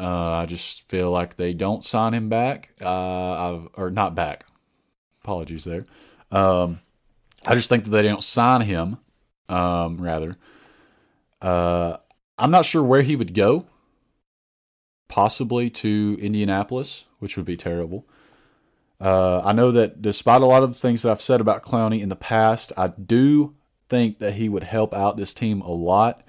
Uh, 0.00 0.32
I 0.32 0.46
just 0.46 0.88
feel 0.88 1.10
like 1.10 1.36
they 1.36 1.52
don't 1.52 1.84
sign 1.84 2.14
him 2.14 2.28
back, 2.28 2.70
uh, 2.80 3.60
or 3.74 3.90
not 3.90 4.14
back. 4.14 4.46
Apologies 5.22 5.64
there. 5.64 5.84
Um, 6.30 6.80
I 7.46 7.54
just 7.54 7.68
think 7.68 7.84
that 7.84 7.90
they 7.90 8.02
don't 8.02 8.24
sign 8.24 8.62
him. 8.62 8.98
Um, 9.48 10.00
rather, 10.00 10.36
uh, 11.40 11.98
I'm 12.38 12.50
not 12.50 12.64
sure 12.64 12.82
where 12.82 13.02
he 13.02 13.16
would 13.16 13.34
go. 13.34 13.66
Possibly 15.08 15.68
to 15.70 16.16
Indianapolis, 16.20 17.04
which 17.18 17.36
would 17.36 17.46
be 17.46 17.56
terrible. 17.56 18.06
Uh, 19.02 19.42
I 19.44 19.52
know 19.52 19.72
that 19.72 20.00
despite 20.00 20.42
a 20.42 20.46
lot 20.46 20.62
of 20.62 20.72
the 20.72 20.78
things 20.78 21.02
that 21.02 21.10
I've 21.10 21.20
said 21.20 21.40
about 21.40 21.64
Clowney 21.64 22.00
in 22.00 22.08
the 22.08 22.14
past, 22.14 22.72
I 22.76 22.86
do 22.86 23.56
think 23.88 24.20
that 24.20 24.34
he 24.34 24.48
would 24.48 24.62
help 24.62 24.94
out 24.94 25.16
this 25.16 25.34
team 25.34 25.60
a 25.60 25.72
lot. 25.72 26.22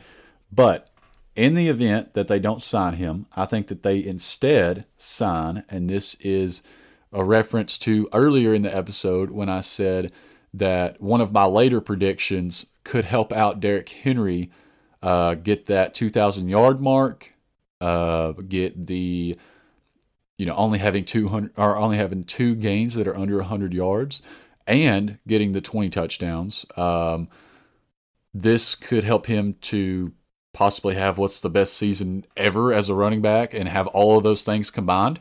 But 0.52 0.90
in 1.36 1.54
the 1.54 1.68
event 1.68 2.16
that 2.16 2.28
they 2.28 2.40
don't 2.40 2.64
sign 2.64 2.94
him, 2.94 3.28
I 3.36 3.46
think 3.46 3.68
that 3.68 3.84
they 3.84 4.04
instead 4.04 4.86
sign, 4.98 5.64
and 5.70 5.88
this 5.88 6.16
is 6.16 6.64
a 7.12 7.24
reference 7.24 7.78
to 7.80 8.10
earlier 8.12 8.56
in 8.56 8.64
the 8.64 8.76
episode 8.76 9.30
when 9.30 9.50
I 9.50 9.62
said 9.62 10.12
that 10.52 11.00
one 11.00 11.22
of 11.22 11.32
my 11.32 11.46
later 11.46 11.80
predictions 11.80 12.66
could 12.84 13.06
help 13.06 13.32
out 13.32 13.60
Derrick 13.60 13.90
Henry 13.90 14.50
uh, 15.04 15.36
get 15.36 15.68
that 15.68 15.94
2,000 15.94 16.50
yard 16.50 16.82
mark, 16.82 17.34
uh, 17.80 18.32
get 18.32 18.88
the 18.88 19.38
you 20.38 20.46
know 20.46 20.56
only 20.56 20.80
having 20.80 21.06
200 21.06 21.52
or 21.58 21.78
only 21.78 21.98
having 21.98 22.24
two 22.24 22.56
games 22.56 22.96
that 22.96 23.08
are 23.08 23.18
under 23.18 23.38
100 23.38 23.74
yards, 23.74 24.22
and 24.68 25.18
getting 25.28 25.52
the 25.52 25.62
20 25.62 25.90
touchdowns. 25.90 26.66
Um, 26.78 27.28
this 28.34 28.76
could 28.76 29.04
help 29.04 29.28
him 29.28 29.56
to 29.62 30.14
possibly 30.54 30.96
have 30.96 31.18
what's 31.18 31.40
the 31.40 31.50
best 31.50 31.74
season 31.74 32.26
ever 32.38 32.74
as 32.74 32.90
a 32.90 32.94
running 32.94 33.22
back 33.22 33.54
and 33.54 33.68
have 33.68 33.88
all 33.88 34.18
of 34.18 34.24
those 34.24 34.44
things 34.44 34.70
combined. 34.70 35.20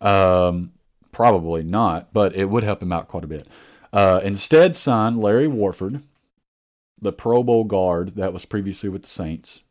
Um, 0.00 0.72
probably 1.12 1.62
not, 1.62 2.12
but 2.12 2.34
it 2.34 2.46
would 2.46 2.62
help 2.62 2.82
him 2.82 2.92
out 2.92 3.08
quite 3.08 3.24
a 3.24 3.28
bit. 3.28 3.46
Uh, 3.92 4.20
instead, 4.22 4.76
sign 4.76 5.20
Larry 5.20 5.48
Warford, 5.48 6.02
the 7.00 7.12
Pro 7.12 7.42
Bowl 7.42 7.64
guard 7.64 8.14
that 8.14 8.32
was 8.32 8.44
previously 8.44 8.88
with 8.88 9.02
the 9.02 9.08
Saints, 9.08 9.62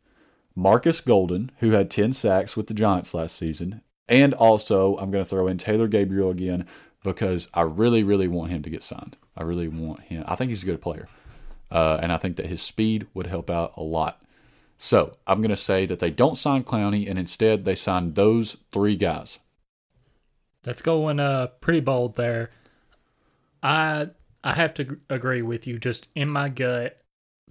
Marcus 0.54 1.00
Golden, 1.00 1.50
who 1.58 1.70
had 1.70 1.90
10 1.90 2.12
sacks 2.12 2.56
with 2.56 2.66
the 2.66 2.74
Giants 2.74 3.14
last 3.14 3.36
season, 3.36 3.80
and 4.10 4.34
also 4.34 4.96
I'm 4.98 5.10
going 5.10 5.24
to 5.24 5.28
throw 5.28 5.46
in 5.46 5.56
Taylor 5.56 5.88
Gabriel 5.88 6.30
again 6.30 6.66
because 7.02 7.48
I 7.54 7.62
really, 7.62 8.02
really 8.02 8.28
want 8.28 8.50
him 8.50 8.62
to 8.62 8.70
get 8.70 8.82
signed. 8.82 9.16
I 9.36 9.44
really 9.44 9.68
want 9.68 10.00
him. 10.02 10.24
I 10.26 10.34
think 10.34 10.50
he's 10.50 10.62
a 10.62 10.66
good 10.66 10.82
player. 10.82 11.08
Uh, 11.70 11.98
and 12.02 12.12
I 12.12 12.18
think 12.18 12.36
that 12.36 12.46
his 12.46 12.60
speed 12.60 13.06
would 13.14 13.28
help 13.28 13.48
out 13.48 13.72
a 13.76 13.82
lot. 13.82 14.20
So 14.76 15.16
I'm 15.26 15.40
going 15.40 15.50
to 15.50 15.56
say 15.56 15.86
that 15.86 16.00
they 16.00 16.10
don't 16.10 16.36
sign 16.36 16.64
Clowney 16.64 17.08
and 17.08 17.18
instead 17.18 17.64
they 17.64 17.74
sign 17.76 18.14
those 18.14 18.56
three 18.72 18.96
guys. 18.96 19.38
That's 20.62 20.82
going 20.82 21.20
uh, 21.20 21.48
pretty 21.60 21.80
bold 21.80 22.16
there. 22.16 22.50
I 23.62 24.08
I 24.42 24.54
have 24.54 24.74
to 24.74 24.98
agree 25.08 25.42
with 25.42 25.66
you. 25.66 25.78
Just 25.78 26.08
in 26.14 26.28
my 26.28 26.48
gut, 26.48 26.98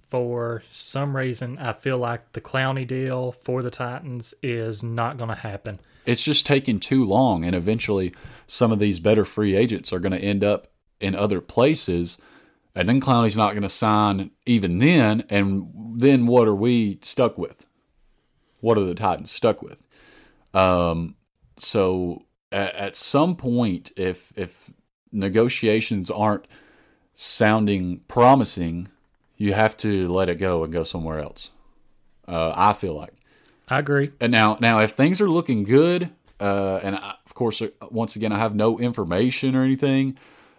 for 0.08 0.62
some 0.72 1.16
reason, 1.16 1.56
I 1.58 1.72
feel 1.72 1.98
like 1.98 2.32
the 2.32 2.40
Clowney 2.40 2.86
deal 2.86 3.32
for 3.32 3.62
the 3.62 3.70
Titans 3.70 4.34
is 4.42 4.82
not 4.82 5.16
going 5.16 5.28
to 5.28 5.36
happen. 5.36 5.80
It's 6.06 6.22
just 6.22 6.46
taking 6.46 6.80
too 6.80 7.04
long, 7.04 7.44
and 7.44 7.54
eventually, 7.54 8.14
some 8.46 8.72
of 8.72 8.78
these 8.78 9.00
better 9.00 9.24
free 9.24 9.54
agents 9.54 9.92
are 9.92 10.00
going 10.00 10.12
to 10.12 10.18
end 10.18 10.42
up 10.42 10.68
in 11.00 11.14
other 11.14 11.40
places, 11.40 12.18
and 12.74 12.88
then 12.88 13.00
Clowney's 13.00 13.36
not 13.36 13.52
going 13.52 13.62
to 13.62 13.68
sign 13.68 14.30
even 14.46 14.78
then. 14.78 15.24
And 15.28 15.70
then 15.96 16.26
what 16.26 16.48
are 16.48 16.54
we 16.54 16.98
stuck 17.02 17.36
with? 17.36 17.66
What 18.60 18.78
are 18.78 18.84
the 18.84 18.94
Titans 18.94 19.30
stuck 19.30 19.62
with? 19.62 19.86
Um, 20.54 21.16
so 21.56 22.26
at, 22.52 22.74
at 22.74 22.96
some 22.96 23.36
point, 23.36 23.92
if 23.96 24.32
if 24.36 24.70
negotiations 25.12 26.10
aren't 26.10 26.46
sounding 27.14 28.00
promising, 28.08 28.88
you 29.36 29.52
have 29.52 29.76
to 29.78 30.08
let 30.08 30.28
it 30.28 30.36
go 30.36 30.62
and 30.64 30.72
go 30.72 30.84
somewhere 30.84 31.18
else. 31.18 31.50
Uh, 32.28 32.52
I 32.54 32.72
feel 32.72 32.94
like. 32.94 33.14
I 33.70 33.78
agree. 33.78 34.10
And 34.20 34.32
now, 34.32 34.58
now 34.60 34.80
if 34.80 34.92
things 34.92 35.20
are 35.20 35.30
looking 35.30 35.62
good, 35.62 36.10
uh, 36.40 36.80
and 36.82 36.96
I, 36.96 37.14
of 37.24 37.34
course, 37.34 37.62
uh, 37.62 37.68
once 37.90 38.16
again, 38.16 38.32
I 38.32 38.38
have 38.38 38.54
no 38.54 38.78
information 38.78 39.54
or 39.54 39.62
anything, 39.62 40.18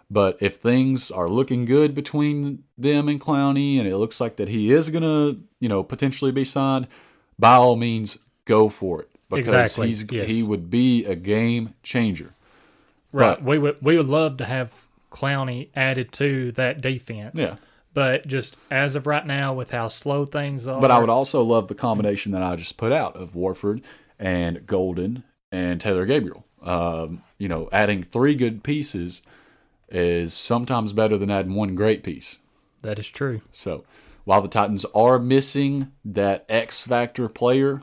but 0.10 0.38
if 0.41 0.58
things 0.58 1.12
are 1.12 1.28
looking 1.28 1.65
good 1.65 1.93
between 1.93 2.63
them 2.78 3.10
and 3.10 3.19
Clowney, 3.19 3.78
and 3.78 3.88
it 3.88 3.97
looks 3.97 4.21
like 4.21 4.38
that 4.38 4.47
he 4.47 4.71
is 4.71 4.89
going 4.89 5.04
to, 5.04 5.41
you 5.60 5.69
know, 5.69 5.84
potentially 5.84 6.32
be 6.32 6.45
signed, 6.45 6.88
by 7.38 7.56
all 7.56 7.76
means, 7.76 8.17
go 8.45 8.69
for 8.69 9.02
it 9.02 9.10
because 9.30 9.50
exactly. 9.50 9.88
he's 9.88 10.12
yes. 10.12 10.30
he 10.30 10.43
would 10.43 10.69
be 10.69 11.06
a 11.06 11.15
game 11.15 11.74
changer. 11.84 12.34
Right. 13.12 13.36
But, 13.36 13.43
we 13.43 13.58
would 13.58 13.82
we 13.82 13.97
would 13.97 14.08
love 14.08 14.38
to 14.38 14.45
have 14.45 14.86
Clowney 15.12 15.69
added 15.76 16.12
to 16.13 16.52
that 16.54 16.82
defense. 16.82 17.36
Yeah. 17.36 17.56
But 17.93 18.25
just 18.25 18.56
as 18.69 18.95
of 18.95 19.06
right 19.06 19.25
now, 19.25 19.54
with 19.54 19.71
how 19.71 19.89
slow 19.89 20.25
things 20.25 20.67
are. 20.67 20.80
But 20.80 20.91
I 20.91 20.99
would 20.99 21.10
also 21.10 21.43
love 21.43 21.67
the 21.67 21.75
combination 21.75 22.32
that 22.32 22.41
I 22.41 22.56
just 22.56 22.77
put 22.77 22.91
out 22.91 23.15
of 23.17 23.36
Warford 23.36 23.82
and 24.17 24.65
Golden 24.65 25.23
and 25.51 25.82
Taylor 25.82 26.06
Gabriel. 26.06 26.45
Um, 26.62 27.23
you 27.38 27.47
know, 27.47 27.67
adding 27.71 28.01
three 28.04 28.36
good 28.36 28.63
pieces 28.63 29.21
is 29.89 30.34
sometimes 30.34 30.93
better 30.93 31.17
than 31.17 31.30
adding 31.30 31.54
one 31.54 31.75
great 31.75 32.04
piece. 32.04 32.38
That 32.82 32.97
is 32.97 33.10
true. 33.10 33.41
So 33.51 33.84
while 34.23 34.41
the 34.41 34.47
Titans 34.47 34.86
are 34.95 35.19
missing 35.19 35.91
that 36.06 36.45
X 36.47 36.82
factor 36.84 37.27
player 37.27 37.82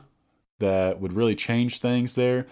that 0.59 0.99
would 0.99 1.13
really 1.13 1.35
change 1.35 1.79
things 1.79 2.15
there, 2.15 2.47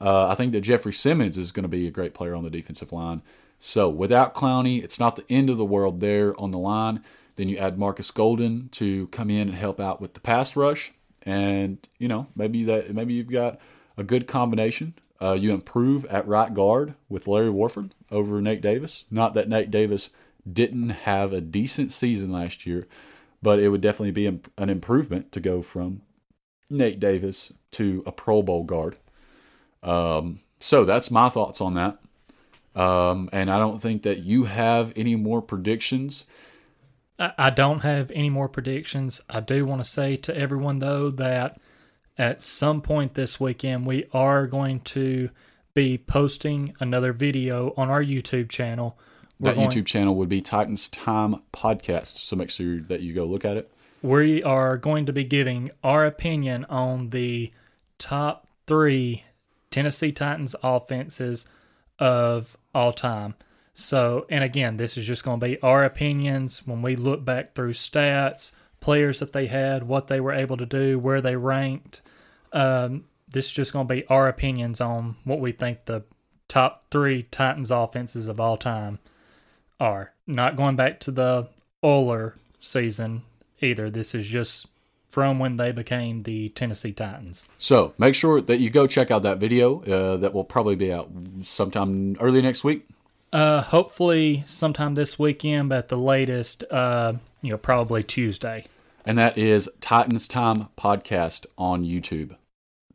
uh, 0.00 0.28
I 0.28 0.34
think 0.34 0.52
that 0.52 0.62
Jeffrey 0.62 0.92
Simmons 0.92 1.38
is 1.38 1.52
going 1.52 1.62
to 1.62 1.68
be 1.68 1.86
a 1.86 1.90
great 1.90 2.14
player 2.14 2.34
on 2.34 2.42
the 2.42 2.50
defensive 2.50 2.92
line. 2.92 3.22
So 3.64 3.88
without 3.88 4.34
Clowney, 4.34 4.82
it's 4.82 4.98
not 4.98 5.14
the 5.14 5.24
end 5.30 5.48
of 5.48 5.56
the 5.56 5.64
world 5.64 6.00
there 6.00 6.38
on 6.38 6.50
the 6.50 6.58
line. 6.58 7.00
Then 7.36 7.48
you 7.48 7.58
add 7.58 7.78
Marcus 7.78 8.10
Golden 8.10 8.68
to 8.70 9.06
come 9.06 9.30
in 9.30 9.48
and 9.48 9.56
help 9.56 9.78
out 9.78 10.00
with 10.00 10.14
the 10.14 10.20
pass 10.20 10.56
rush, 10.56 10.90
and 11.22 11.78
you 11.96 12.08
know 12.08 12.26
maybe 12.34 12.64
that 12.64 12.92
maybe 12.92 13.14
you've 13.14 13.30
got 13.30 13.60
a 13.96 14.02
good 14.02 14.26
combination. 14.26 14.94
Uh, 15.20 15.34
you 15.34 15.52
improve 15.52 16.04
at 16.06 16.26
right 16.26 16.52
guard 16.52 16.94
with 17.08 17.28
Larry 17.28 17.50
Warford 17.50 17.94
over 18.10 18.40
Nate 18.40 18.62
Davis. 18.62 19.04
Not 19.12 19.32
that 19.34 19.48
Nate 19.48 19.70
Davis 19.70 20.10
didn't 20.52 20.90
have 20.90 21.32
a 21.32 21.40
decent 21.40 21.92
season 21.92 22.32
last 22.32 22.66
year, 22.66 22.88
but 23.42 23.60
it 23.60 23.68
would 23.68 23.80
definitely 23.80 24.10
be 24.10 24.26
an 24.26 24.70
improvement 24.70 25.30
to 25.30 25.40
go 25.40 25.62
from 25.62 26.02
Nate 26.68 26.98
Davis 26.98 27.52
to 27.70 28.02
a 28.06 28.10
Pro 28.10 28.42
Bowl 28.42 28.64
guard. 28.64 28.96
Um, 29.84 30.40
so 30.58 30.84
that's 30.84 31.12
my 31.12 31.28
thoughts 31.28 31.60
on 31.60 31.74
that. 31.74 32.01
Um, 32.74 33.28
and 33.32 33.50
I 33.50 33.58
don't 33.58 33.80
think 33.82 34.02
that 34.02 34.20
you 34.20 34.44
have 34.44 34.92
any 34.96 35.14
more 35.16 35.42
predictions. 35.42 36.24
I 37.18 37.50
don't 37.50 37.80
have 37.80 38.10
any 38.14 38.30
more 38.30 38.48
predictions. 38.48 39.20
I 39.28 39.40
do 39.40 39.64
want 39.64 39.84
to 39.84 39.88
say 39.88 40.16
to 40.16 40.36
everyone, 40.36 40.80
though, 40.80 41.10
that 41.10 41.60
at 42.18 42.42
some 42.42 42.80
point 42.80 43.14
this 43.14 43.38
weekend, 43.38 43.86
we 43.86 44.04
are 44.12 44.46
going 44.46 44.80
to 44.80 45.30
be 45.74 45.98
posting 45.98 46.74
another 46.80 47.12
video 47.12 47.74
on 47.76 47.90
our 47.90 48.02
YouTube 48.02 48.48
channel. 48.48 48.98
We're 49.38 49.50
that 49.50 49.56
going, 49.56 49.70
YouTube 49.70 49.86
channel 49.86 50.14
would 50.16 50.28
be 50.28 50.40
Titans 50.40 50.88
Time 50.88 51.36
Podcast. 51.52 52.18
So 52.18 52.36
make 52.36 52.50
sure 52.50 52.80
that 52.80 53.00
you 53.02 53.14
go 53.14 53.24
look 53.24 53.44
at 53.44 53.56
it. 53.56 53.70
We 54.02 54.42
are 54.42 54.76
going 54.76 55.06
to 55.06 55.12
be 55.12 55.24
giving 55.24 55.70
our 55.84 56.04
opinion 56.04 56.64
on 56.64 57.10
the 57.10 57.52
top 57.98 58.48
three 58.66 59.24
Tennessee 59.70 60.12
Titans 60.12 60.56
offenses 60.62 61.46
of 61.98 62.56
all 62.74 62.92
time. 62.92 63.34
So, 63.74 64.26
and 64.28 64.44
again, 64.44 64.76
this 64.76 64.96
is 64.96 65.06
just 65.06 65.24
going 65.24 65.40
to 65.40 65.46
be 65.46 65.60
our 65.62 65.84
opinions 65.84 66.66
when 66.66 66.82
we 66.82 66.94
look 66.96 67.24
back 67.24 67.54
through 67.54 67.72
stats, 67.72 68.52
players 68.80 69.20
that 69.20 69.32
they 69.32 69.46
had, 69.46 69.84
what 69.84 70.08
they 70.08 70.20
were 70.20 70.32
able 70.32 70.56
to 70.58 70.66
do, 70.66 70.98
where 70.98 71.20
they 71.20 71.36
ranked. 71.36 72.02
Um, 72.52 73.04
this 73.28 73.46
is 73.46 73.52
just 73.52 73.72
going 73.72 73.88
to 73.88 73.94
be 73.94 74.06
our 74.06 74.28
opinions 74.28 74.80
on 74.80 75.16
what 75.24 75.40
we 75.40 75.52
think 75.52 75.86
the 75.86 76.04
top 76.48 76.84
three 76.90 77.22
Titans 77.24 77.70
offenses 77.70 78.28
of 78.28 78.38
all 78.38 78.58
time 78.58 78.98
are. 79.80 80.12
Not 80.26 80.56
going 80.56 80.76
back 80.76 81.00
to 81.00 81.10
the 81.10 81.48
Oiler 81.82 82.36
season 82.60 83.22
either. 83.60 83.88
This 83.90 84.14
is 84.14 84.26
just 84.26 84.66
from 85.12 85.38
when 85.38 85.58
they 85.58 85.70
became 85.70 86.22
the 86.22 86.48
Tennessee 86.48 86.92
Titans. 86.92 87.44
So 87.58 87.92
make 87.98 88.14
sure 88.14 88.40
that 88.40 88.58
you 88.58 88.70
go 88.70 88.86
check 88.86 89.10
out 89.10 89.22
that 89.22 89.38
video. 89.38 89.82
Uh, 89.82 90.16
that 90.16 90.32
will 90.32 90.42
probably 90.42 90.74
be 90.74 90.92
out 90.92 91.10
sometime 91.42 92.16
early 92.18 92.40
next 92.42 92.64
week. 92.64 92.88
Uh, 93.32 93.60
hopefully 93.60 94.42
sometime 94.46 94.94
this 94.94 95.18
weekend, 95.18 95.68
but 95.68 95.78
at 95.78 95.88
the 95.88 95.96
latest, 95.96 96.64
uh, 96.70 97.12
you 97.42 97.50
know, 97.50 97.58
probably 97.58 98.02
Tuesday. 98.02 98.64
And 99.04 99.18
that 99.18 99.36
is 99.36 99.68
Titans 99.80 100.26
Time 100.26 100.68
podcast 100.78 101.46
on 101.58 101.84
YouTube. 101.84 102.36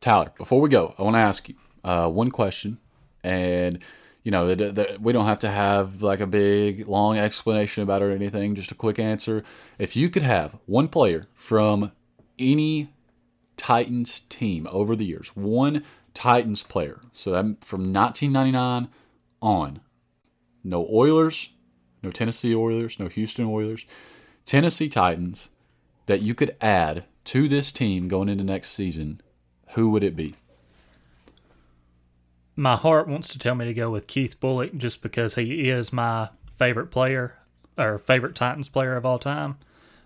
Tyler, 0.01 0.32
before 0.38 0.59
we 0.59 0.70
go, 0.70 0.95
I 0.97 1.03
want 1.03 1.15
to 1.15 1.22
ask 1.22 1.49
you 1.49 1.55
uh, 1.84 2.09
one 2.09 2.32
question, 2.32 2.80
and 3.24 3.80
you 4.24 4.32
know, 4.32 4.53
the, 4.53 4.72
the, 4.72 4.97
we 4.99 5.13
don't 5.13 5.26
have 5.26 5.39
to 5.39 5.49
have 5.49 6.01
like 6.01 6.20
a 6.20 6.28
big 6.28 6.88
long 6.88 7.18
explanation 7.18 7.84
about 7.84 8.01
it 8.01 8.05
or 8.05 8.11
anything. 8.11 8.55
Just 8.55 8.72
a 8.72 8.76
quick 8.76 8.99
answer. 8.99 9.43
If 9.80 9.95
you 9.95 10.09
could 10.09 10.24
have 10.24 10.57
one 10.65 10.88
player 10.88 11.28
from 11.34 11.91
any 12.39 12.89
Titans 13.57 14.21
team 14.21 14.67
over 14.71 14.95
the 14.95 15.05
years, 15.05 15.29
one 15.35 15.83
Titans 16.13 16.63
player. 16.63 17.01
So 17.13 17.31
from 17.61 17.93
1999 17.93 18.89
on, 19.41 19.79
no 20.63 20.88
Oilers, 20.91 21.49
no 22.03 22.11
Tennessee 22.11 22.55
Oilers, 22.55 22.99
no 22.99 23.07
Houston 23.07 23.45
Oilers, 23.45 23.85
Tennessee 24.45 24.89
Titans 24.89 25.49
that 26.05 26.21
you 26.21 26.33
could 26.33 26.55
add 26.61 27.05
to 27.25 27.47
this 27.47 27.71
team 27.71 28.07
going 28.07 28.29
into 28.29 28.43
next 28.43 28.71
season, 28.71 29.21
who 29.71 29.89
would 29.89 30.03
it 30.03 30.15
be? 30.15 30.35
My 32.55 32.75
heart 32.75 33.07
wants 33.07 33.27
to 33.29 33.39
tell 33.39 33.53
me 33.53 33.65
to 33.65 33.73
go 33.73 33.91
with 33.91 34.07
Keith 34.07 34.39
Bulluck 34.39 34.77
just 34.77 35.01
because 35.01 35.35
he 35.35 35.69
is 35.69 35.93
my 35.93 36.29
favorite 36.57 36.88
player 36.88 37.35
or 37.77 37.99
favorite 37.99 38.33
Titans 38.33 38.69
player 38.69 38.95
of 38.95 39.05
all 39.05 39.19
time. 39.19 39.57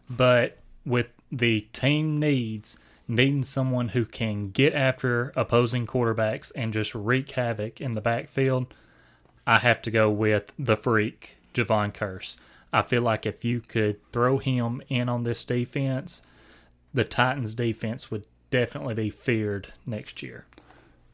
But 0.10 0.58
with 0.86 1.14
the 1.32 1.62
team 1.74 2.20
needs, 2.20 2.78
needing 3.08 3.44
someone 3.44 3.90
who 3.90 4.06
can 4.06 4.50
get 4.50 4.74
after 4.74 5.32
opposing 5.36 5.88
quarterbacks 5.88 6.52
and 6.56 6.74
just 6.74 6.94
wreak 6.94 7.32
havoc 7.32 7.80
in 7.80 7.94
the 7.94 8.02
backfield, 8.02 8.74
I 9.46 9.60
have 9.60 9.82
to 9.84 9.92
go 9.92 10.10
with 10.10 10.52
the 10.58 10.78
freak, 10.78 11.38
Javon 11.54 11.94
Kearse. 11.94 12.36
I 12.74 12.84
feel 12.84 13.02
like 13.02 13.26
if 13.26 13.44
you 13.44 13.62
could 13.62 14.00
throw 14.12 14.38
him 14.38 14.82
in 14.88 15.10
on 15.10 15.24
this 15.24 15.44
defense, 15.44 16.22
the 16.94 17.04
Titans 17.04 17.54
defense 17.54 18.12
would 18.12 18.24
definitely 18.50 18.94
be 18.94 19.10
feared 19.10 19.74
next 19.86 20.22
year. 20.22 20.46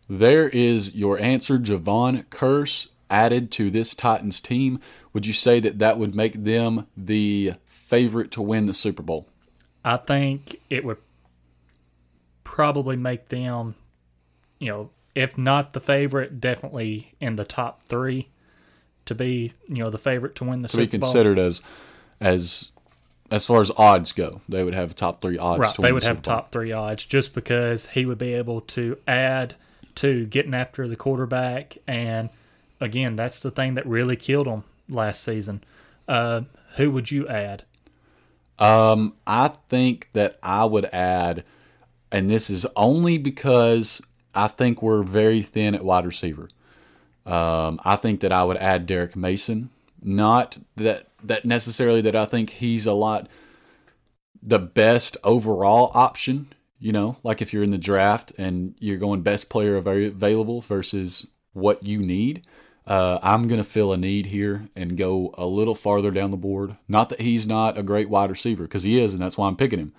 There 0.09 0.49
is 0.49 0.95
your 0.95 1.19
answer, 1.19 1.57
Javon 1.57 2.25
Kearse, 2.25 2.87
added 3.09 3.51
to 3.51 3.69
this 3.69 3.93
Titans 3.93 4.39
team. 4.39 4.79
Would 5.13 5.25
you 5.25 5.33
say 5.33 5.59
that 5.59 5.79
that 5.79 5.97
would 5.97 6.15
make 6.15 6.43
them 6.43 6.87
the 6.95 7.53
favorite 7.65 8.31
to 8.31 8.41
win 8.41 8.65
the 8.65 8.73
Super 8.73 9.03
Bowl? 9.03 9.27
I 9.87 9.95
think 9.95 10.59
it 10.69 10.83
would 10.83 10.97
probably 12.43 12.97
make 12.97 13.29
them, 13.29 13.75
you 14.59 14.67
know, 14.69 14.89
if 15.15 15.37
not 15.37 15.71
the 15.71 15.79
favorite, 15.79 16.41
definitely 16.41 17.13
in 17.21 17.37
the 17.37 17.45
top 17.45 17.83
three 17.85 18.27
to 19.05 19.15
be, 19.15 19.53
you 19.69 19.77
know, 19.77 19.89
the 19.89 19.97
favorite 19.97 20.35
to 20.35 20.43
win 20.43 20.59
the 20.59 20.67
to 20.67 20.73
Super 20.73 20.83
be 20.83 20.97
considered 20.99 21.37
Bowl. 21.37 21.45
as 21.45 21.61
as 22.19 22.71
as 23.31 23.45
far 23.45 23.61
as 23.61 23.71
odds 23.77 24.11
go. 24.11 24.41
They 24.49 24.61
would 24.61 24.73
have 24.73 24.93
top 24.93 25.21
three 25.21 25.37
odds. 25.37 25.61
Right, 25.61 25.75
to 25.75 25.81
they 25.81 25.87
win 25.87 25.93
would 25.93 26.03
the 26.03 26.07
have 26.07 26.17
Super 26.17 26.25
Bowl. 26.25 26.35
top 26.35 26.51
three 26.51 26.71
odds 26.73 27.05
just 27.05 27.33
because 27.33 27.85
he 27.91 28.05
would 28.05 28.17
be 28.17 28.33
able 28.33 28.59
to 28.61 28.97
add 29.07 29.55
to 29.95 30.25
getting 30.25 30.53
after 30.53 30.85
the 30.89 30.97
quarterback. 30.97 31.77
And 31.87 32.27
again, 32.81 33.15
that's 33.15 33.39
the 33.39 33.51
thing 33.51 33.75
that 33.75 33.85
really 33.87 34.17
killed 34.17 34.47
him 34.47 34.65
last 34.89 35.23
season. 35.23 35.63
Uh, 36.09 36.41
who 36.75 36.91
would 36.91 37.09
you 37.09 37.25
add? 37.29 37.63
Um, 38.59 39.13
I 39.25 39.49
think 39.69 40.09
that 40.13 40.39
I 40.41 40.65
would 40.65 40.85
add, 40.85 41.43
and 42.11 42.29
this 42.29 42.49
is 42.49 42.65
only 42.75 43.17
because 43.17 44.01
I 44.33 44.47
think 44.47 44.81
we're 44.81 45.03
very 45.03 45.41
thin 45.41 45.75
at 45.75 45.85
wide 45.85 46.05
receiver. 46.05 46.49
Um, 47.25 47.79
I 47.83 47.97
think 47.97 48.21
that 48.21 48.31
I 48.31 48.43
would 48.43 48.57
add 48.57 48.85
Derrick 48.85 49.15
Mason. 49.15 49.69
Not 50.01 50.57
that 50.75 51.07
that 51.23 51.45
necessarily 51.45 52.01
that 52.01 52.15
I 52.15 52.25
think 52.25 52.51
he's 52.51 52.85
a 52.85 52.93
lot 52.93 53.27
the 54.41 54.59
best 54.59 55.17
overall 55.23 55.91
option. 55.93 56.53
You 56.79 56.91
know, 56.91 57.17
like 57.23 57.41
if 57.41 57.53
you're 57.53 57.63
in 57.63 57.71
the 57.71 57.77
draft 57.77 58.31
and 58.37 58.75
you're 58.79 58.97
going 58.97 59.23
best 59.23 59.49
player 59.49 59.75
available 59.75 60.61
versus 60.61 61.27
what 61.53 61.83
you 61.83 61.99
need. 61.99 62.45
Uh, 62.87 63.19
I'm 63.21 63.49
going 63.49 63.61
to 63.61 63.69
fill 63.69 63.91
a 63.91 63.97
need 63.97 64.27
here 64.27 64.69
and 64.73 64.97
go 64.97 65.35
a 65.37 65.45
little 65.45 65.75
farther 65.75 66.09
down 66.09 66.31
the 66.31 66.37
board. 66.37 66.77
Not 66.87 67.09
that 67.09 67.19
he's 67.19 67.45
not 67.45 67.77
a 67.77 67.83
great 67.83 68.09
wide 68.09 68.29
receiver, 68.29 68.63
because 68.63 68.83
he 68.83 68.97
is, 68.97 69.11
and 69.13 69.21
that's 69.21 69.37
why 69.37 69.47
I'm 69.47 69.57
picking 69.57 69.79
him. 69.79 69.93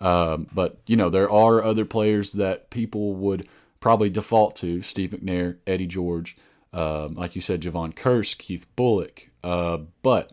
Um, 0.00 0.46
but, 0.52 0.78
you 0.86 0.96
know, 0.96 1.10
there 1.10 1.28
are 1.28 1.64
other 1.64 1.84
players 1.84 2.32
that 2.34 2.70
people 2.70 3.14
would 3.14 3.48
probably 3.80 4.08
default 4.08 4.54
to 4.56 4.82
Steve 4.82 5.10
McNair, 5.10 5.56
Eddie 5.66 5.88
George, 5.88 6.36
um, 6.72 7.14
like 7.14 7.34
you 7.34 7.40
said, 7.40 7.60
Javon 7.60 7.92
Kearse, 7.92 8.38
Keith 8.38 8.66
Bulluck. 8.76 9.28
Uh, 9.42 9.78
but 10.02 10.32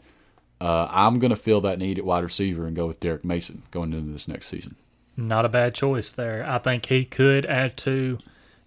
uh, 0.61 0.87
I'm 0.91 1.17
going 1.17 1.31
to 1.31 1.35
fill 1.35 1.61
that 1.61 1.79
need 1.79 1.97
at 1.97 2.05
wide 2.05 2.23
receiver 2.23 2.67
and 2.67 2.75
go 2.75 2.85
with 2.85 2.99
Derrick 2.99 3.25
Mason 3.25 3.63
going 3.71 3.93
into 3.93 4.11
this 4.11 4.27
next 4.27 4.47
season. 4.47 4.75
Not 5.17 5.45
a 5.45 5.49
bad 5.49 5.73
choice 5.73 6.11
there. 6.11 6.45
I 6.47 6.59
think 6.59 6.85
he 6.85 7.03
could 7.05 7.45
add 7.47 7.77
to, 7.77 8.19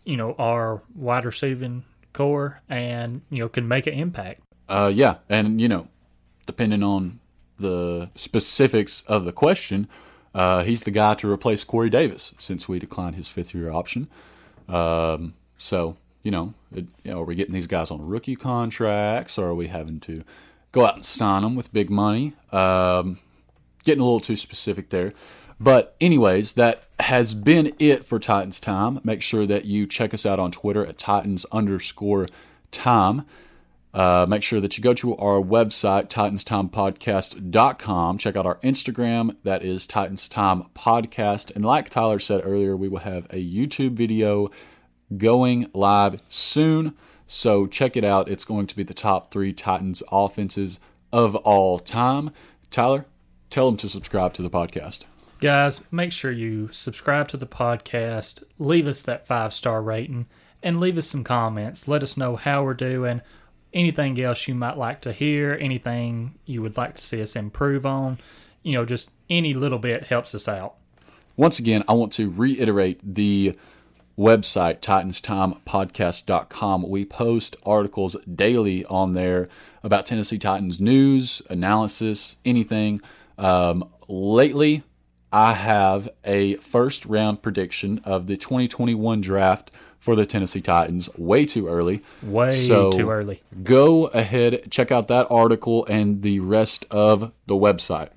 you 0.05 0.16
know, 0.16 0.34
our 0.39 0.82
wide 0.95 1.24
receiving 1.24 1.84
core 2.13 2.61
and, 2.69 3.23
you 3.31 3.41
know, 3.41 3.49
can 3.49 3.67
make 3.67 3.87
an 3.87 3.95
impact. 3.95 4.41
Uh, 4.69 4.91
yeah, 4.95 5.17
and 5.29 5.61
you 5.61 5.69
know, 5.69 5.89
depending 6.47 6.83
on 6.83 7.21
the 7.59 8.11
specifics 8.15 9.03
of 9.07 9.25
the 9.25 9.33
question, 9.33 9.89
uh, 10.35 10.63
he's 10.63 10.83
the 10.83 10.91
guy 10.91 11.15
to 11.15 11.31
replace 11.31 11.65
Corey 11.65 11.91
Davis 11.91 12.35
since 12.39 12.69
we 12.69 12.79
declined 12.79 13.17
his 13.17 13.29
fifth 13.29 13.55
year 13.55 13.71
option. 13.71 14.09
Um, 14.69 15.35
so 15.57 15.97
you 16.23 16.31
know, 16.31 16.55
it, 16.75 16.87
you 17.05 17.11
know, 17.11 17.21
are 17.21 17.25
we 17.25 17.35
getting 17.35 17.55
these 17.55 17.67
guys 17.67 17.91
on 17.91 18.07
rookie 18.07 18.37
contracts, 18.37 19.39
or 19.39 19.47
are 19.47 19.55
we 19.55 19.69
having 19.69 20.01
to 20.01 20.25
go 20.73 20.85
out 20.85 20.97
and 20.97 21.05
sign 21.05 21.43
them 21.43 21.55
with 21.55 21.73
big 21.73 21.89
money? 21.89 22.35
Um, 22.53 23.19
getting 23.85 24.03
a 24.03 24.05
little 24.05 24.21
too 24.21 24.37
specific 24.37 24.91
there. 24.91 25.13
But, 25.59 25.97
anyways, 26.01 26.55
that 26.55 26.85
has 27.01 27.35
been 27.35 27.73
it 27.79 28.05
for 28.05 28.19
Titans 28.19 28.61
Time. 28.61 29.01
Make 29.05 29.23
sure 29.23 29.47
that 29.47 29.65
you 29.65 29.87
check 29.87 30.13
us 30.13 30.27
out 30.27 30.39
on 30.39 30.51
Twitter 30.51 30.85
at 30.85 30.99
Titans 30.99 31.47
underscore 31.53 32.27
time. 32.71 33.25
Uh, 33.95 34.27
make 34.29 34.43
sure 34.43 34.61
that 34.61 34.77
you 34.77 34.85
go 34.85 34.93
to 34.95 35.17
our 35.17 35.41
website, 35.41 36.09
titanstimepodcast.com. 36.09 38.19
Check 38.19 38.37
out 38.37 38.47
our 38.47 38.57
Instagram, 38.57 39.37
that 39.45 39.65
is 39.65 39.87
Titans 39.87 40.29
Time 40.29 40.65
Podcast. 40.75 41.55
And 41.55 41.65
like 41.65 41.89
Tyler 41.89 42.19
said 42.19 42.43
earlier, 42.45 42.77
we 42.77 42.89
will 42.89 42.99
have 42.99 43.25
a 43.31 43.43
YouTube 43.43 43.93
video 43.93 44.51
going 45.17 45.71
live 45.73 46.21
soon. 46.29 46.95
So 47.27 47.67
check 47.67 47.97
it 47.97 48.05
out. 48.05 48.29
It's 48.29 48.45
going 48.45 48.67
to 48.67 48.77
be 48.77 48.83
the 48.83 48.95
top 48.95 49.33
three 49.33 49.53
Titans 49.53 50.03
offenses 50.13 50.81
of 51.13 51.35
all 51.37 51.79
time. 51.79 52.31
Tyler, 52.71 53.07
tell 53.51 53.67
them 53.67 53.77
to 53.79 53.89
subscribe 53.89 54.35
to 54.35 54.43
the 54.43 54.51
podcast. 54.51 55.05
Guys, 55.41 55.82
make 55.93 56.11
sure 56.11 56.32
you 56.32 56.68
subscribe 56.72 57.28
to 57.28 57.36
the 57.36 57.47
podcast, 57.47 58.43
leave 58.59 58.89
us 58.89 59.05
that 59.05 59.24
five 59.24 59.55
star 59.55 59.80
rating, 59.80 60.26
and 60.64 60.80
leave 60.80 60.99
us 60.99 61.07
some 61.07 61.22
comments. 61.22 61.86
Let 61.86 62.03
us 62.03 62.16
know 62.16 62.34
how 62.34 62.64
we're 62.64 62.74
doing, 62.74 63.20
anything 63.72 64.20
else 64.20 64.49
you 64.49 64.57
might 64.57 64.76
like 64.76 65.01
to 65.03 65.12
hear, 65.12 65.57
anything 65.61 66.34
you 66.45 66.61
would 66.62 66.76
like 66.76 66.97
to 66.97 67.05
see 67.05 67.22
us 67.22 67.36
improve 67.36 67.86
on. 67.86 68.18
You 68.64 68.72
know, 68.72 68.84
just 68.84 69.12
any 69.30 69.53
little 69.53 69.78
bit 69.78 70.07
helps 70.07 70.34
us 70.34 70.49
out. 70.49 70.74
Once 71.36 71.61
again, 71.61 71.84
I 71.86 71.93
want 71.93 72.12
to 72.14 72.30
reiterate 72.30 73.14
the 73.14 73.57
website, 74.18 74.80
titanstimepodcast.com. 74.80 76.89
We 76.89 77.05
post 77.05 77.55
articles 77.64 78.16
daily 78.22 78.84
on 78.86 79.12
there 79.12 79.49
about 79.84 80.05
Tennessee 80.05 80.39
Titans 80.39 80.80
news, 80.80 81.43
analysis, 81.49 82.34
anything. 82.45 83.01
Um, 83.39 83.89
lately, 84.09 84.82
I 85.33 85.53
have 85.55 86.09
a 86.24 86.57
first 86.57 87.05
round 87.05 87.43
prediction 87.43 88.01
of 88.05 88.26
the 88.26 88.37
2021 88.37 89.20
draft 89.20 89.70
for 89.99 90.16
the 90.16 90.24
Tennessee 90.24 90.61
Titans. 90.61 91.11
Way 91.18 91.45
too 91.45 91.68
early. 91.68 92.03
Way 92.22 92.53
So, 92.53 92.91
too 92.91 93.11
early. 93.11 93.43
Go 93.62 94.07
ahead, 94.07 94.70
check 94.70 94.91
out 94.91 95.09
that 95.09 95.26
article 95.31 95.85
and 95.87 96.22
the 96.22 96.41
rest 96.41 96.87
of 96.91 97.33
the 97.47 97.55
website. 97.55 98.11